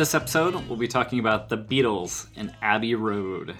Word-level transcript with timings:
This 0.00 0.14
episode, 0.14 0.54
we'll 0.66 0.78
be 0.78 0.88
talking 0.88 1.18
about 1.18 1.50
the 1.50 1.58
Beatles 1.58 2.26
and 2.34 2.54
Abbey 2.62 2.94
Road. 2.94 3.54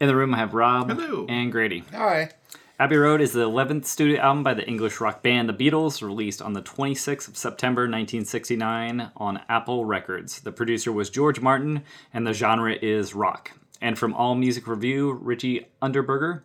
In 0.00 0.08
the 0.08 0.16
room, 0.16 0.32
I 0.32 0.38
have 0.38 0.54
Rob 0.54 0.88
Hello. 0.88 1.26
and 1.28 1.52
Grady. 1.52 1.84
Hi. 1.92 2.30
Abbey 2.78 2.96
Road 2.96 3.20
is 3.20 3.34
the 3.34 3.46
11th 3.46 3.84
studio 3.84 4.22
album 4.22 4.42
by 4.42 4.54
the 4.54 4.66
English 4.66 5.02
rock 5.02 5.22
band 5.22 5.50
The 5.50 5.52
Beatles, 5.52 6.00
released 6.00 6.40
on 6.40 6.54
the 6.54 6.62
26th 6.62 7.28
of 7.28 7.36
September 7.36 7.82
1969 7.82 9.10
on 9.18 9.42
Apple 9.50 9.84
Records. 9.84 10.40
The 10.40 10.50
producer 10.50 10.92
was 10.92 11.10
George 11.10 11.42
Martin, 11.42 11.82
and 12.14 12.26
the 12.26 12.32
genre 12.32 12.74
is 12.80 13.14
rock. 13.14 13.52
And 13.82 13.98
from 13.98 14.14
All 14.14 14.34
Music 14.34 14.66
Review, 14.66 15.12
Richie 15.12 15.66
Unterberger. 15.82 16.40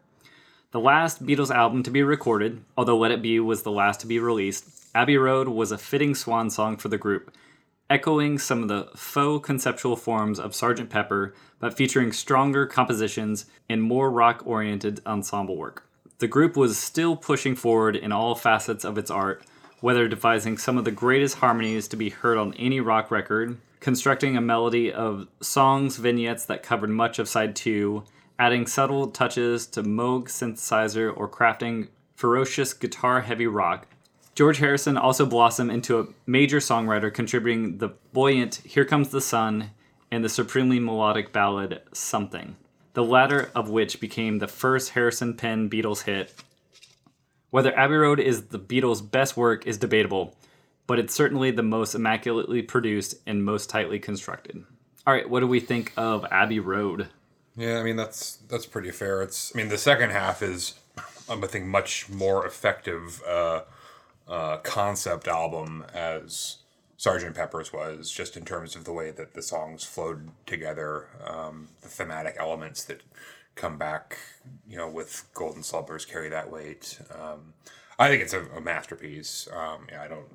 The 0.72 0.82
last 0.82 1.26
Beatles 1.26 1.56
album 1.56 1.84
to 1.84 1.90
be 1.90 2.04
recorded, 2.04 2.66
although 2.76 2.98
Let 2.98 3.12
It 3.12 3.22
Be 3.22 3.40
was 3.40 3.64
the 3.64 3.72
last 3.72 4.02
to 4.02 4.08
be 4.08 4.20
released, 4.20 4.90
Abbey 4.94 5.16
Road 5.16 5.48
was 5.48 5.72
a 5.72 5.78
fitting 5.78 6.16
swan 6.16 6.50
song 6.50 6.76
for 6.76 6.90
the 6.90 6.98
group, 6.98 7.34
echoing 7.90 8.38
some 8.38 8.62
of 8.62 8.68
the 8.68 8.90
faux 8.96 9.46
conceptual 9.46 9.96
forms 9.96 10.40
of 10.40 10.52
Sgt. 10.52 10.90
Pepper, 10.90 11.34
but 11.60 11.76
featuring 11.76 12.12
stronger 12.12 12.66
compositions 12.66 13.46
and 13.70 13.82
more 13.82 14.10
rock 14.10 14.42
oriented 14.46 15.02
ensemble 15.06 15.56
work. 15.56 15.88
The 16.20 16.28
group 16.28 16.56
was 16.56 16.78
still 16.78 17.16
pushing 17.16 17.56
forward 17.56 17.96
in 17.96 18.12
all 18.12 18.36
facets 18.36 18.86
of 18.86 18.98
its 18.98 19.12
art, 19.12 19.44
whether 19.82 20.08
devising 20.08 20.58
some 20.58 20.78
of 20.78 20.86
the 20.86 20.92
greatest 20.92 21.38
harmonies 21.38 21.88
to 21.90 21.98
be 21.98 22.10
heard 22.10 22.38
on 22.38 22.54
any 22.56 22.80
rock 22.80 23.12
record, 23.12 23.58
constructing 23.82 24.36
a 24.36 24.42
melody 24.42 24.92
of 24.92 25.28
songs 25.42 25.98
vignettes 25.98 26.46
that 26.46 26.64
covered 26.64 26.90
much 26.90 27.20
of 27.20 27.30
side 27.30 27.56
2, 27.56 28.04
adding 28.40 28.66
subtle 28.66 29.08
touches 29.08 29.68
to 29.68 29.84
Moog 29.84 30.26
synthesizer, 30.26 31.16
or 31.16 31.30
crafting 31.30 31.90
ferocious 32.16 32.74
guitar 32.74 33.22
heavy 33.22 33.46
rock. 33.46 33.88
George 34.36 34.58
Harrison 34.58 34.98
also 34.98 35.26
blossomed 35.26 35.72
into 35.72 35.98
a 35.98 36.08
major 36.26 36.58
songwriter, 36.58 37.12
contributing 37.12 37.78
the 37.78 37.90
buoyant 38.12 38.56
Here 38.66 38.84
Comes 38.84 39.10
the 39.10 39.22
Sun 39.22 39.72
and 40.12 40.24
the 40.24 40.30
supremely 40.30 40.78
melodic 40.78 41.32
ballad 41.32 41.82
Something, 41.94 42.58
the 42.94 43.04
latter 43.04 43.50
of 43.56 43.70
which 43.70 44.02
became 44.02 44.40
the 44.40 44.48
first 44.48 44.92
Harrison 44.92 45.36
penned 45.36 45.72
Beatles 45.72 46.04
hit. 46.04 46.34
Whether 47.50 47.78
Abbey 47.78 47.96
Road 47.96 48.20
is 48.20 48.48
the 48.48 48.60
Beatles' 48.60 49.10
best 49.10 49.38
work 49.38 49.66
is 49.66 49.78
debatable, 49.78 50.36
but 50.86 51.00
it's 51.00 51.16
certainly 51.16 51.52
the 51.52 51.64
most 51.64 51.96
immaculately 51.96 52.62
produced 52.62 53.16
and 53.26 53.46
most 53.46 53.70
tightly 53.70 54.00
constructed. 54.00 54.66
All 55.08 55.14
right, 55.14 55.30
what 55.30 55.40
do 55.40 55.48
we 55.48 55.62
think 55.62 55.94
of 55.96 56.26
Abbey 56.30 56.60
Road? 56.60 57.08
Yeah, 57.56 57.80
I 57.80 57.84
mean 57.84 57.96
that's 57.96 58.36
that's 58.50 58.66
pretty 58.66 58.92
fair. 58.92 59.22
It's 59.22 59.54
I 59.56 59.58
mean 59.58 59.70
the 59.70 59.78
second 59.78 60.10
half 60.10 60.42
is 60.42 60.74
I 61.30 61.36
think 61.48 61.68
much 61.68 62.10
more 62.10 62.46
effective 62.46 63.24
uh, 63.26 63.62
uh, 64.28 64.58
concept 64.58 65.28
album 65.28 65.86
as 65.94 66.58
Sergeant 66.98 67.36
Pepper's 67.36 67.72
was, 67.74 68.12
just 68.12 68.38
in 68.38 68.46
terms 68.46 68.76
of 68.76 68.86
the 68.86 68.94
way 68.94 69.12
that 69.12 69.34
the 69.34 69.42
songs 69.42 69.84
flowed 69.84 70.30
together, 70.46 71.08
um, 71.26 71.70
the 71.82 71.90
thematic 71.90 72.36
elements 72.40 72.84
that 72.86 73.02
come 73.56 73.78
back, 73.78 74.18
you 74.68 74.78
know, 74.78 74.90
with 74.90 75.28
Golden 75.34 75.64
Slumbers 75.64 76.06
carry 76.06 76.30
that 76.30 76.50
weight. 76.52 77.00
Um, 77.14 77.54
I 77.98 78.10
think 78.10 78.22
it's 78.24 78.34
a, 78.34 78.46
a 78.56 78.62
masterpiece. 78.62 79.48
Um, 79.54 79.88
yeah, 79.92 80.02
I 80.02 80.08
don't 80.08 80.28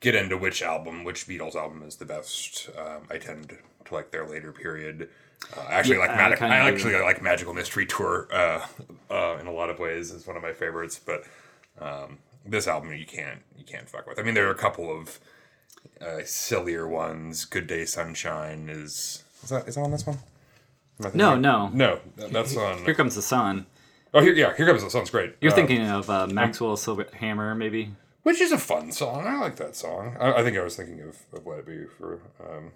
get 0.00 0.14
into 0.14 0.36
which 0.36 0.62
album, 0.62 1.04
which 1.04 1.26
Beatles 1.26 1.54
album 1.54 1.82
is 1.82 1.96
the 1.96 2.04
best. 2.06 2.70
Um, 2.78 3.02
I 3.10 3.18
tend 3.18 3.56
to 3.84 3.94
like 3.94 4.10
their 4.10 4.26
later 4.26 4.52
period. 4.52 5.08
Uh, 5.56 5.60
I 5.68 5.74
actually 5.74 5.96
Yeah, 5.96 6.06
like 6.06 6.10
I 6.10 6.34
kinda 6.36 6.54
I 6.54 6.68
actually 6.68 6.94
like 7.00 7.22
Magical 7.22 7.52
Mystery 7.52 7.86
Tour 7.86 8.28
uh, 8.32 8.66
uh, 9.10 9.36
in 9.40 9.46
a 9.46 9.52
lot 9.52 9.68
of 9.68 9.78
ways. 9.78 10.10
is 10.10 10.26
one 10.26 10.36
of 10.36 10.42
my 10.42 10.52
favorites, 10.52 10.98
but 11.04 11.24
um, 11.78 12.18
this 12.46 12.66
album 12.68 12.92
you 12.94 13.06
can't 13.06 13.40
you 13.56 13.64
can't 13.64 13.88
fuck 13.88 14.06
with. 14.06 14.18
I 14.18 14.22
mean, 14.22 14.34
there 14.34 14.46
are 14.48 14.52
a 14.52 14.54
couple 14.56 14.90
of 14.96 15.18
uh, 16.00 16.20
sillier 16.24 16.86
ones. 16.88 17.44
Good 17.44 17.66
Day 17.66 17.84
Sunshine 17.84 18.68
is 18.70 19.24
is 19.42 19.50
that 19.50 19.68
is 19.68 19.74
that 19.76 19.80
on 19.82 19.90
this 19.90 20.06
one? 20.06 20.18
No, 21.12 21.34
no. 21.36 21.68
no. 21.72 21.98
that- 22.16 22.32
That's 22.32 22.56
on. 22.56 22.84
Here 22.84 22.94
Comes 22.94 23.16
the 23.16 23.22
Sun. 23.22 23.66
oh, 24.14 24.20
here 24.20 24.32
yeah, 24.32 24.54
here 24.56 24.66
comes 24.66 24.82
the 24.84 24.90
song's 24.90 25.10
great. 25.10 25.34
You're 25.40 25.50
Uh, 25.52 25.56
thinking 25.56 25.82
of 25.88 26.08
uh, 26.08 26.26
Maxwell 26.28 26.76
Silver 26.76 27.06
Hammer, 27.14 27.54
maybe? 27.54 27.90
which 28.22 28.40
is 28.40 28.52
a 28.52 28.58
fun 28.58 28.90
song. 28.92 29.26
I 29.26 29.38
like 29.40 29.56
that 29.56 29.74
song. 29.76 30.16
I, 30.20 30.34
I 30.34 30.42
think 30.42 30.56
I 30.56 30.62
was 30.62 30.76
thinking 30.76 31.00
of, 31.02 31.18
of 31.32 31.46
Let 31.46 31.58
It 31.60 31.66
Be 31.66 31.84
for. 31.98 32.20
Um, 32.40 32.70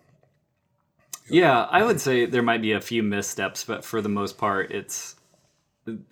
Yeah, 1.31 1.63
I 1.71 1.83
would 1.85 2.01
say 2.01 2.27
there 2.27 2.43
might 2.43 2.61
be 2.63 2.73
a 2.73 2.81
few 2.81 3.03
missteps, 3.03 3.65
but 3.65 3.85
for 3.85 4.01
the 4.03 4.09
most 4.09 4.37
part, 4.37 4.71
it's 4.73 5.15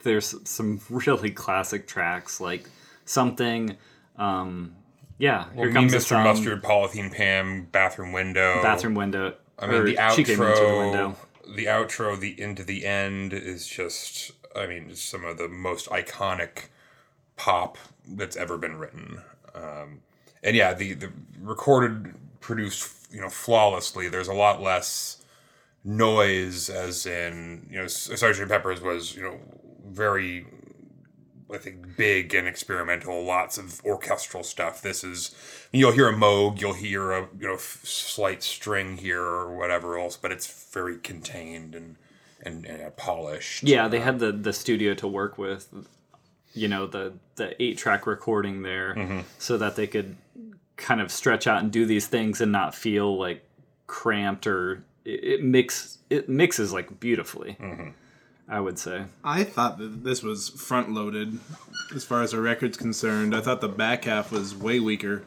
there's 0.05 0.35
some 0.49 0.81
really 0.91 1.31
classic 1.31 1.87
tracks 1.87 2.41
like 2.41 2.69
something. 3.07 3.77
Um, 4.17 4.77
yeah, 5.19 5.47
here 5.55 5.67
me, 5.67 5.73
comes 5.73 5.93
the 5.93 5.99
Mr. 5.99 6.23
Mustard, 6.23 6.63
Polythene 6.63 7.13
Pam, 7.13 7.69
Bathroom 7.73 8.13
Window. 8.13 8.63
bathroom 8.63 8.95
window. 8.95 9.35
I 9.59 9.67
mean, 9.67 9.85
the 9.85 10.11
she 10.15 10.25
came 10.25 10.43
into 10.43 10.45
the 10.45 10.61
outro, 10.61 10.79
window. 10.79 11.17
the 11.55 11.65
outro, 11.65 12.21
the 12.21 12.39
into 12.41 12.63
the 12.63 12.85
end 12.85 13.33
is 13.33 13.67
just, 13.67 14.33
I 14.55 14.67
mean, 14.67 14.95
some 14.95 15.25
of 15.25 15.39
the 15.39 15.49
most 15.49 15.89
iconic 15.89 16.67
pop 17.37 17.79
that's 18.07 18.37
ever 18.37 18.59
been 18.59 18.79
written. 18.79 19.23
Um, 19.55 20.03
and 20.43 20.55
yeah, 20.55 20.75
the 20.75 20.93
the 20.93 21.11
recorded, 21.41 22.15
produced, 22.41 23.09
you 23.11 23.21
know, 23.21 23.31
flawlessly. 23.31 24.09
There's 24.11 24.29
a 24.29 24.35
lot 24.35 24.61
less 24.61 25.25
noise, 25.83 26.69
as 26.69 27.07
in, 27.07 27.67
you 27.71 27.79
know, 27.79 27.87
Sergeant 27.87 28.51
Pepper's 28.51 28.83
was, 28.83 29.17
you 29.17 29.23
know, 29.23 29.41
very 29.87 30.47
I 31.53 31.59
think 31.59 31.97
big 31.97 32.35
and 32.35 32.49
experimental, 32.49 33.23
lots 33.25 33.57
of 33.57 33.81
orchestral 33.85 34.43
stuff. 34.43 34.83
This 34.83 35.05
is 35.05 35.35
you'll 35.73 35.93
hear 35.93 36.09
a 36.09 36.13
moog, 36.15 36.61
you'll 36.61 36.73
hear 36.75 37.13
a 37.13 37.29
you 37.39 37.47
know 37.49 37.55
f- 37.55 37.81
slight 37.85 38.43
string 38.43 38.97
here 38.97 39.23
or 39.23 39.57
whatever 39.57 39.99
else, 39.99 40.17
but 40.17 40.33
it's 40.33 40.47
very 40.73 40.99
contained 40.99 41.75
and 41.75 41.97
and, 42.43 42.65
and 42.67 42.97
polished. 42.97 43.63
Yeah, 43.63 43.87
they 43.89 44.01
had 44.01 44.19
the 44.19 44.33
the 44.33 44.53
studio 44.53 44.95
to 44.95 45.07
work 45.09 45.39
with. 45.39 45.69
You 46.53 46.69
know 46.69 46.87
the 46.87 47.13
the 47.37 47.61
eight 47.63 47.79
track 47.79 48.07
recording 48.07 48.63
there, 48.63 48.95
Mm-hmm. 48.95 49.21
so 49.39 49.57
that 49.59 49.77
they 49.77 49.87
could 49.87 50.17
kind 50.77 51.01
of 51.01 51.11
stretch 51.13 51.47
out 51.47 51.63
and 51.63 51.71
do 51.71 51.87
these 51.87 52.07
things 52.07 52.41
and 52.41 52.51
not 52.53 52.75
feel 52.75 53.17
like 53.19 53.43
cramped 53.87 54.47
or 54.47 54.83
it, 55.05 55.25
it 55.25 55.45
mix 55.45 55.99
it 56.11 56.29
mixes 56.29 56.73
like 56.73 56.99
beautifully. 56.99 57.57
Mm-hmm. 57.61 57.91
I 58.49 58.61
would 58.61 58.79
say. 58.79 59.05
I 59.25 59.45
thought 59.45 59.79
that 59.79 60.05
this 60.05 60.23
was 60.23 60.51
front 60.51 60.93
loaded 60.93 61.39
as 61.95 62.05
far 62.05 62.23
as 62.23 62.31
the 62.33 62.41
record's 62.41 62.77
concerned. 62.77 63.35
I 63.35 63.41
thought 63.41 63.61
the 63.61 63.69
back 63.69 64.05
half 64.05 64.31
was 64.31 64.55
way 64.55 64.79
weaker. 64.81 65.25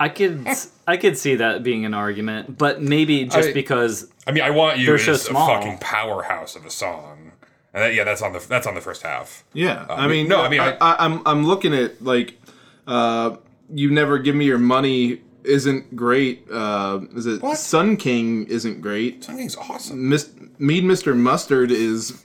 I 0.00 0.08
could 0.08 0.46
I 0.86 0.96
could 0.96 1.16
see 1.16 1.36
that 1.36 1.62
being 1.62 1.84
an 1.84 1.94
argument, 1.94 2.58
but 2.58 2.82
maybe 2.82 3.24
just 3.26 3.50
I- 3.50 3.52
because 3.52 4.10
I 4.26 4.32
mean, 4.32 4.42
I 4.42 4.50
want 4.50 4.78
you 4.78 4.86
They're 4.86 4.96
is 4.96 5.22
so 5.22 5.30
a 5.30 5.34
fucking 5.34 5.78
powerhouse 5.78 6.56
of 6.56 6.64
a 6.66 6.70
song, 6.70 7.32
and 7.74 7.82
that, 7.82 7.94
yeah, 7.94 8.04
that's 8.04 8.22
on 8.22 8.32
the 8.32 8.38
that's 8.40 8.66
on 8.66 8.74
the 8.74 8.80
first 8.80 9.02
half. 9.02 9.44
Yeah, 9.52 9.86
I 9.88 9.94
I 9.94 10.00
mean, 10.02 10.10
mean- 10.10 10.28
no, 10.28 10.40
I 10.42 10.48
mean, 10.48 10.60
I, 10.60 10.72
I- 10.80 10.92
I, 10.94 11.04
am 11.04 11.22
I'm 11.26 11.46
looking 11.46 11.74
at 11.74 12.02
like 12.02 12.40
uh, 12.88 13.36
you 13.72 13.90
never 13.92 14.18
give 14.18 14.34
me 14.34 14.44
your 14.46 14.58
money 14.58 15.20
isn't 15.44 15.96
great. 15.96 16.46
Uh, 16.50 17.00
is 17.14 17.26
it 17.26 17.42
What? 17.42 17.58
Sun 17.58 17.96
King 17.96 18.46
isn't 18.46 18.80
great. 18.80 19.24
Something's 19.24 19.56
awesome. 19.56 20.08
Mis- 20.08 20.30
Mead 20.58 20.84
Mr. 20.84 21.16
Mustard 21.16 21.70
is 21.70 22.24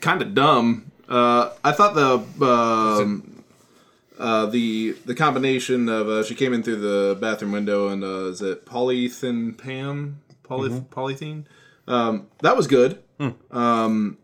kind 0.00 0.22
of 0.22 0.34
dumb. 0.34 0.90
Uh, 1.08 1.50
I 1.64 1.72
thought 1.72 1.94
the 1.94 2.44
um, 2.44 3.44
uh, 4.18 4.46
the 4.46 4.92
the 5.04 5.14
combination 5.14 5.88
of 5.88 6.08
uh, 6.08 6.22
she 6.22 6.34
came 6.34 6.52
in 6.52 6.62
through 6.62 6.76
the 6.80 7.18
bathroom 7.20 7.52
window 7.52 7.88
and 7.88 8.02
uh, 8.04 8.26
is 8.26 8.40
it 8.42 8.64
polythene 8.66 9.56
Pam 9.58 10.20
Poly 10.42 10.70
polythene 10.70 11.44
um, 11.88 12.28
that 12.42 12.56
was 12.56 12.66
good. 12.66 13.02
Um, 13.50 14.18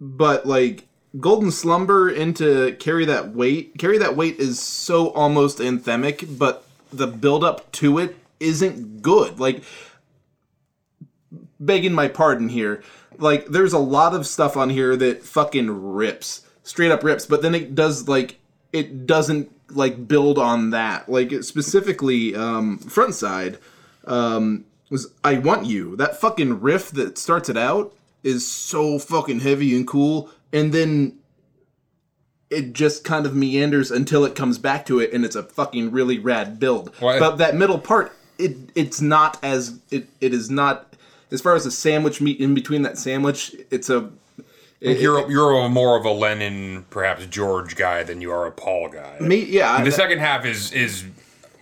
but 0.00 0.46
like 0.46 0.86
Golden 1.18 1.50
Slumber 1.50 2.08
into 2.10 2.76
carry 2.78 3.04
that 3.06 3.30
weight. 3.34 3.76
Carry 3.78 3.98
that 3.98 4.14
weight 4.16 4.38
is 4.38 4.60
so 4.60 5.08
almost 5.10 5.58
anthemic, 5.58 6.38
but 6.38 6.64
the 6.92 7.06
build 7.06 7.44
up 7.44 7.70
to 7.72 7.98
it 7.98 8.16
isn't 8.40 9.02
good. 9.02 9.38
Like 9.38 9.62
begging 11.60 11.92
my 11.92 12.08
pardon 12.08 12.48
here. 12.48 12.82
Like 13.18 13.46
there's 13.46 13.72
a 13.72 13.78
lot 13.78 14.14
of 14.14 14.26
stuff 14.26 14.56
on 14.56 14.70
here 14.70 14.96
that 14.96 15.22
fucking 15.22 15.92
rips. 15.94 16.46
Straight 16.62 16.90
up 16.90 17.02
rips, 17.02 17.26
but 17.26 17.42
then 17.42 17.54
it 17.54 17.74
does 17.74 18.08
like 18.08 18.38
it 18.72 19.06
doesn't 19.06 19.50
like 19.70 20.08
build 20.08 20.38
on 20.38 20.70
that. 20.70 21.08
Like 21.08 21.42
specifically 21.42 22.34
um 22.34 22.78
front 22.78 23.14
side 23.14 23.58
um 24.04 24.64
was 24.90 25.12
I 25.24 25.38
want 25.38 25.66
you. 25.66 25.96
That 25.96 26.20
fucking 26.20 26.60
riff 26.60 26.90
that 26.92 27.18
starts 27.18 27.48
it 27.48 27.56
out 27.56 27.94
is 28.22 28.46
so 28.46 28.98
fucking 28.98 29.40
heavy 29.40 29.76
and 29.76 29.86
cool 29.86 30.30
and 30.52 30.72
then 30.72 31.17
it 32.50 32.72
just 32.72 33.04
kind 33.04 33.26
of 33.26 33.34
meanders 33.34 33.90
until 33.90 34.24
it 34.24 34.34
comes 34.34 34.58
back 34.58 34.86
to 34.86 34.98
it 35.00 35.12
and 35.12 35.24
it's 35.24 35.36
a 35.36 35.42
fucking 35.42 35.90
really 35.90 36.18
rad 36.18 36.58
build. 36.58 36.92
Why- 37.00 37.18
But 37.18 37.36
that 37.36 37.54
middle 37.54 37.78
part 37.78 38.12
it 38.38 38.56
it's 38.74 39.00
not 39.00 39.36
as 39.42 39.78
it 39.90 40.08
it 40.20 40.32
is 40.32 40.48
not 40.50 40.94
as 41.30 41.40
far 41.40 41.54
as 41.56 41.64
the 41.64 41.70
sandwich 41.70 42.20
meat 42.20 42.38
in 42.40 42.54
between 42.54 42.82
that 42.82 42.96
sandwich 42.98 43.54
it's 43.70 43.90
a 43.90 44.08
it- 44.80 45.00
You're 45.00 45.28
you're 45.30 45.60
a 45.60 45.68
more 45.68 45.98
of 45.98 46.04
a 46.04 46.10
Lennon, 46.12 46.84
perhaps 46.88 47.26
George 47.26 47.74
guy 47.74 48.04
than 48.04 48.20
you 48.20 48.30
are 48.30 48.46
a 48.46 48.52
Paul 48.52 48.88
guy. 48.90 49.16
me 49.20 49.44
yeah 49.44 49.82
the 49.82 49.88
I- 49.88 49.90
second 49.90 50.20
half 50.20 50.44
is 50.46 50.72
is 50.72 51.04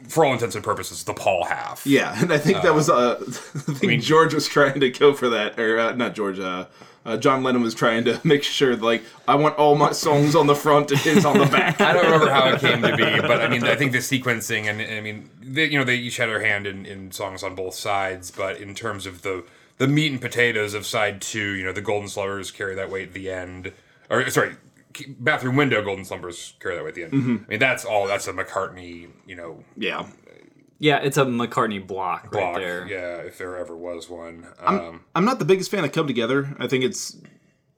for 0.09 0.25
all 0.25 0.33
intents 0.35 0.55
and 0.55 0.63
purposes 0.63 1.03
the 1.03 1.15
Paul 1.15 1.45
half. 1.47 1.85
yeah 1.87 2.15
and 2.23 2.31
I 2.33 2.39
think 2.39 2.63
that 2.63 2.75
was 2.75 2.89
uh 2.91 3.17
I 3.21 3.25
think 3.73 3.83
mean- 3.83 4.01
George 4.03 4.35
was 4.35 4.47
trying 4.47 4.79
to 4.81 4.91
go 4.91 5.15
for 5.15 5.31
that 5.31 5.59
or 5.59 5.79
uh, 5.81 5.93
not 5.97 6.15
George 6.15 6.39
uh 6.39 6.67
uh, 7.07 7.17
John 7.17 7.43
Lennon 7.43 7.63
was 7.63 7.75
trying 7.75 8.05
to 8.05 8.21
make 8.25 8.43
sure, 8.43 8.77
like, 8.77 9.03
I 9.27 9.37
want 9.37 9.57
all 9.57 9.77
my 9.77 9.93
songs 9.93 10.35
on 10.35 10.47
the 10.47 10.55
front 10.55 10.91
and 10.91 11.01
his 11.01 11.25
on 11.25 11.39
the 11.39 11.47
back. 11.47 11.81
I 11.81 11.93
don't 11.93 12.05
remember 12.05 12.31
how 12.31 12.49
it 12.51 12.61
came 12.61 12.83
to 12.83 12.97
be, 12.97 13.21
but 13.21 13.41
I 13.41 13.49
mean, 13.49 13.65
I 13.65 13.77
think 13.77 13.93
the 13.93 13.99
sequencing 13.99 14.67
and 14.67 14.83
I 14.83 15.01
mean, 15.01 15.31
they, 15.41 15.67
you 15.67 15.79
know, 15.79 15.85
they 15.85 15.97
each 15.97 16.17
had 16.17 16.29
their 16.29 16.43
hand 16.43 16.67
in, 16.67 16.85
in 16.85 17.13
songs 17.13 17.43
on 17.43 17.55
both 17.55 17.75
sides, 17.75 18.31
but 18.31 18.61
in 18.61 18.75
terms 18.75 19.07
of 19.07 19.23
the 19.23 19.45
the 19.79 19.87
meat 19.87 20.11
and 20.11 20.21
potatoes 20.21 20.73
of 20.75 20.87
side 20.87 21.21
two, 21.21 21.51
you 21.53 21.65
know, 21.65 21.73
the 21.73 21.83
Golden 21.83 22.09
Slumbers 22.09 22.51
carry 22.51 22.75
that 22.75 22.91
weight 22.91 23.09
at 23.09 23.15
the 23.15 23.31
end, 23.31 23.73
or 24.11 24.29
sorry, 24.31 24.57
bathroom 25.19 25.57
window 25.57 25.83
Golden 25.83 26.05
Slumbers 26.05 26.55
carry 26.61 26.77
that 26.77 26.83
weight 26.83 26.91
at 26.91 26.95
the 26.95 27.05
end. 27.05 27.13
Mm-hmm. 27.13 27.37
I 27.47 27.49
mean, 27.51 27.59
that's 27.61 27.85
all. 27.85 28.07
That's 28.07 28.27
a 28.27 28.33
McCartney, 28.33 29.09
you 29.27 29.37
know, 29.37 29.63
Yeah. 29.77 30.07
Yeah, 30.79 30.99
it's 30.99 31.17
a 31.17 31.25
McCartney 31.25 31.85
block, 31.87 32.35
right 32.35 32.55
there. 32.55 32.87
Yeah, 32.87 33.17
if 33.27 33.39
there 33.39 33.57
ever 33.57 33.75
was 33.77 34.09
one. 34.11 34.47
Um, 34.61 35.05
I'm 35.15 35.25
not 35.25 35.39
the 35.39 35.45
biggest 35.47 35.71
fan 35.71 35.85
of 35.85 35.93
Come 35.93 36.07
Together. 36.07 36.55
I 36.59 36.67
think 36.67 36.85
it's 36.85 37.17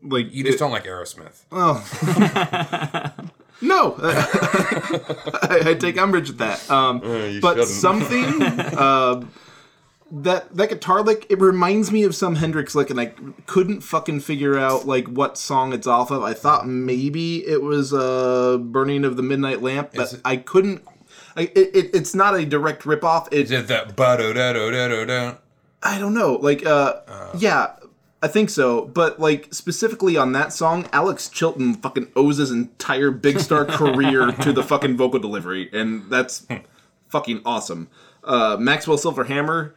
like 0.02 0.32
you 0.32 0.42
just 0.44 0.58
don't 0.58 0.70
like 0.72 0.84
Aerosmith. 0.84 1.44
No, 3.60 3.96
I, 4.02 5.62
I 5.66 5.74
take 5.74 5.98
umbrage 5.98 6.30
at 6.30 6.38
that. 6.38 6.70
Um, 6.70 7.00
but 7.00 7.56
shouldn't. 7.56 7.66
something 7.66 8.42
uh, 8.42 9.24
that 10.12 10.54
that 10.56 10.68
guitar 10.68 11.02
lick 11.02 11.26
it 11.28 11.40
reminds 11.40 11.90
me 11.90 12.04
of 12.04 12.14
some 12.14 12.36
Hendrix 12.36 12.76
lick, 12.76 12.88
and 12.90 13.00
I 13.00 13.06
couldn't 13.46 13.80
fucking 13.80 14.20
figure 14.20 14.56
out 14.56 14.86
like 14.86 15.08
what 15.08 15.36
song 15.36 15.72
it's 15.72 15.88
off 15.88 16.12
of. 16.12 16.22
I 16.22 16.34
thought 16.34 16.68
maybe 16.68 17.44
it 17.44 17.60
was 17.60 17.92
uh, 17.92 18.58
"Burning 18.60 19.04
of 19.04 19.16
the 19.16 19.24
Midnight 19.24 19.60
Lamp," 19.60 19.90
but 19.92 20.12
it- 20.12 20.20
I 20.24 20.36
couldn't. 20.36 20.84
I, 21.38 21.42
it, 21.54 21.76
it, 21.76 21.94
it's 21.94 22.16
not 22.16 22.34
a 22.34 22.44
direct 22.44 22.82
ripoff. 22.82 23.28
It, 23.30 23.44
Is 23.44 23.50
it 23.52 23.68
that 23.68 23.94
ba 23.94 24.16
da 24.18 24.32
da 24.32 24.52
da 24.52 24.88
da 24.88 25.04
da? 25.04 25.36
I 25.80 25.98
don't 26.00 26.12
know. 26.12 26.34
Like, 26.34 26.66
uh, 26.66 26.94
yeah, 27.38 27.76
I 28.20 28.26
think 28.26 28.50
so. 28.50 28.86
But 28.86 29.20
like 29.20 29.54
specifically 29.54 30.16
on 30.16 30.32
that 30.32 30.52
song, 30.52 30.88
Alex 30.92 31.28
Chilton 31.28 31.74
fucking 31.74 32.10
owes 32.16 32.38
his 32.38 32.50
entire 32.50 33.12
big 33.12 33.38
star 33.38 33.64
career 33.66 34.32
to 34.32 34.52
the 34.52 34.64
fucking 34.64 34.96
vocal 34.96 35.20
delivery, 35.20 35.70
and 35.72 36.10
that's 36.10 36.44
fucking 37.08 37.42
awesome. 37.44 37.88
Uh, 38.24 38.56
Maxwell 38.58 38.98
Silverhammer, 38.98 39.74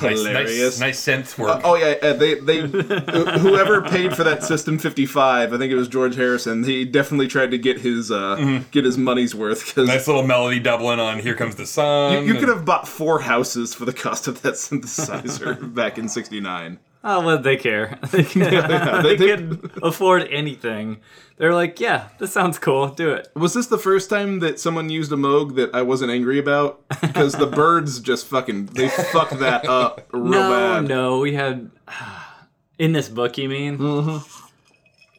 Nice, 0.00 0.18
hilarious. 0.18 0.78
nice, 0.78 1.06
nice 1.06 1.32
synth 1.32 1.38
work. 1.38 1.60
Oh 1.64 1.74
yeah, 1.74 1.94
uh, 2.02 2.12
they 2.12 2.34
they 2.34 2.60
whoever 2.60 3.82
paid 3.82 4.14
for 4.14 4.22
that 4.24 4.44
System 4.44 4.78
55, 4.78 5.52
I 5.52 5.58
think 5.58 5.72
it 5.72 5.74
was 5.74 5.88
George 5.88 6.14
Harrison. 6.14 6.62
He 6.62 6.84
definitely 6.84 7.26
tried 7.26 7.50
to 7.50 7.58
get 7.58 7.80
his 7.80 8.10
uh, 8.10 8.62
get 8.70 8.84
his 8.84 8.96
money's 8.96 9.34
worth 9.34 9.66
because 9.66 9.88
nice 9.88 10.06
little 10.06 10.22
melody 10.22 10.60
doubling 10.60 11.00
on 11.00 11.18
"Here 11.18 11.34
Comes 11.34 11.56
the 11.56 11.66
Sun." 11.66 12.26
you 12.26 12.34
could 12.34 12.48
have 12.48 12.64
bought 12.64 12.86
four 12.86 13.20
houses 13.20 13.74
for 13.74 13.84
the 13.84 13.92
cost 13.92 14.28
of 14.28 14.42
that 14.42 14.54
synthesizer 14.54 15.74
back 15.74 15.98
in 15.98 16.08
'69. 16.08 16.78
Oh, 17.04 17.24
well, 17.24 17.38
they 17.38 17.56
care. 17.56 17.98
They, 18.10 18.24
can, 18.24 19.02
they- 19.02 19.16
they 19.16 19.36
can 19.36 19.70
afford 19.82 20.26
anything. 20.30 21.00
They're 21.36 21.54
like, 21.54 21.78
yeah, 21.78 22.08
this 22.18 22.32
sounds 22.32 22.58
cool. 22.58 22.88
Do 22.88 23.10
it. 23.12 23.28
Was 23.36 23.54
this 23.54 23.68
the 23.68 23.78
first 23.78 24.10
time 24.10 24.40
that 24.40 24.58
someone 24.58 24.90
used 24.90 25.12
a 25.12 25.16
Moog 25.16 25.54
that 25.54 25.70
I 25.72 25.82
wasn't 25.82 26.10
angry 26.10 26.40
about? 26.40 26.82
Because 27.00 27.34
the 27.34 27.46
Byrds 27.60 28.00
just 28.00 28.26
fucking 28.26 28.66
they 28.66 28.88
fucked 28.88 29.38
that 29.38 29.64
up 29.68 30.08
real 30.12 30.24
no, 30.24 30.50
bad. 30.80 30.88
no, 30.88 31.20
we 31.20 31.34
had 31.34 31.70
in 32.78 32.92
this 32.92 33.08
book. 33.08 33.38
You 33.38 33.48
mean? 33.48 33.78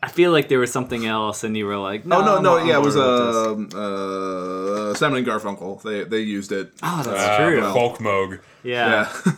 I 0.01 0.07
feel 0.09 0.31
like 0.33 0.47
there 0.49 0.59
was 0.59 0.71
something 0.73 1.05
else, 1.05 1.43
and 1.45 1.55
you 1.55 1.65
were 1.65 1.77
like, 1.77 2.05
no, 2.05 2.17
Oh 2.19 2.25
no, 2.25 2.37
I'm 2.37 2.43
no, 2.43 2.57
yeah, 2.63 2.75
it 2.77 2.81
was 2.81 2.95
board 2.95 3.57
with 3.57 3.73
uh, 3.75 3.79
uh, 3.79 4.93
Simon 4.95 5.19
and 5.19 5.27
Garfunkel. 5.27 5.81
They 5.83 6.03
they 6.03 6.19
used 6.19 6.51
it. 6.51 6.71
Oh, 6.83 7.01
that's 7.03 7.21
uh, 7.23 7.37
true. 7.37 7.61
folk 7.73 7.99
moog. 7.99 8.39
yeah. 8.63 9.09
Yeah, 9.25 9.31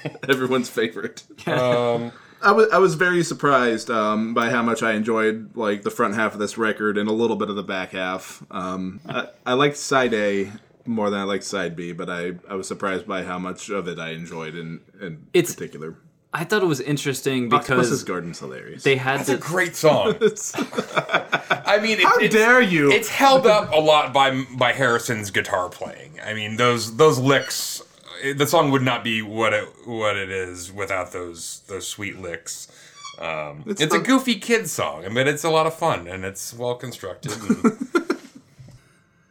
everyone's 0.28 0.68
favorite. 0.68 1.22
Um, 1.46 2.12
I 2.42 2.50
was 2.52 2.68
I 2.72 2.78
was 2.78 2.94
very 2.96 3.22
surprised 3.22 3.90
um, 3.90 4.34
by 4.34 4.50
how 4.50 4.62
much 4.62 4.82
I 4.82 4.92
enjoyed 4.92 5.56
like 5.56 5.82
the 5.82 5.90
front 5.90 6.14
half 6.14 6.32
of 6.34 6.38
this 6.40 6.58
record 6.58 6.98
and 6.98 7.08
a 7.08 7.12
little 7.12 7.36
bit 7.36 7.48
of 7.50 7.56
the 7.56 7.62
back 7.62 7.92
half. 7.92 8.42
Um, 8.50 9.00
I, 9.08 9.28
I 9.46 9.52
liked 9.54 9.76
side 9.76 10.12
A 10.14 10.50
more 10.84 11.08
than 11.10 11.20
I 11.20 11.22
liked 11.24 11.44
side 11.44 11.76
B, 11.76 11.92
but 11.92 12.10
I, 12.10 12.32
I 12.48 12.54
was 12.56 12.66
surprised 12.66 13.06
by 13.06 13.22
how 13.22 13.38
much 13.38 13.68
of 13.70 13.86
it 13.86 13.98
I 14.00 14.10
enjoyed 14.10 14.54
in 14.56 14.80
in 15.00 15.26
It's- 15.32 15.54
particular. 15.54 15.96
I 16.34 16.44
thought 16.44 16.62
it 16.62 16.66
was 16.66 16.80
interesting 16.80 17.52
Octopus's 17.52 17.90
because 17.90 18.04
Garden's 18.04 18.38
hilarious. 18.38 18.82
they 18.84 18.96
had 18.96 19.20
It's 19.20 19.28
a 19.28 19.34
to. 19.36 19.38
great 19.38 19.76
song. 19.76 20.14
I 20.18 21.78
mean, 21.82 21.98
it's, 22.00 22.04
How 22.04 22.16
it's, 22.18 22.34
dare 22.34 22.60
you? 22.62 22.90
It's 22.90 23.08
held 23.10 23.46
up 23.46 23.70
a 23.72 23.76
lot 23.78 24.12
by 24.14 24.44
by 24.56 24.72
Harrison's 24.72 25.30
guitar 25.30 25.68
playing. 25.68 26.18
I 26.24 26.32
mean, 26.34 26.56
those 26.56 26.96
those 26.96 27.18
licks. 27.18 27.82
The 28.22 28.46
song 28.46 28.70
would 28.70 28.82
not 28.82 29.02
be 29.02 29.20
what 29.22 29.52
it 29.52 29.68
what 29.84 30.16
it 30.16 30.30
is 30.30 30.72
without 30.72 31.12
those 31.12 31.62
those 31.68 31.86
sweet 31.88 32.20
licks. 32.20 32.68
Um, 33.18 33.64
it's 33.66 33.94
a 33.94 33.98
goofy 33.98 34.36
kid 34.36 34.68
song, 34.68 35.04
I 35.04 35.08
mean, 35.08 35.26
it's 35.28 35.44
a 35.44 35.50
lot 35.50 35.66
of 35.66 35.74
fun 35.74 36.06
and 36.06 36.24
it's 36.24 36.54
well 36.54 36.74
constructed. 36.76 37.32
and- 37.32 37.88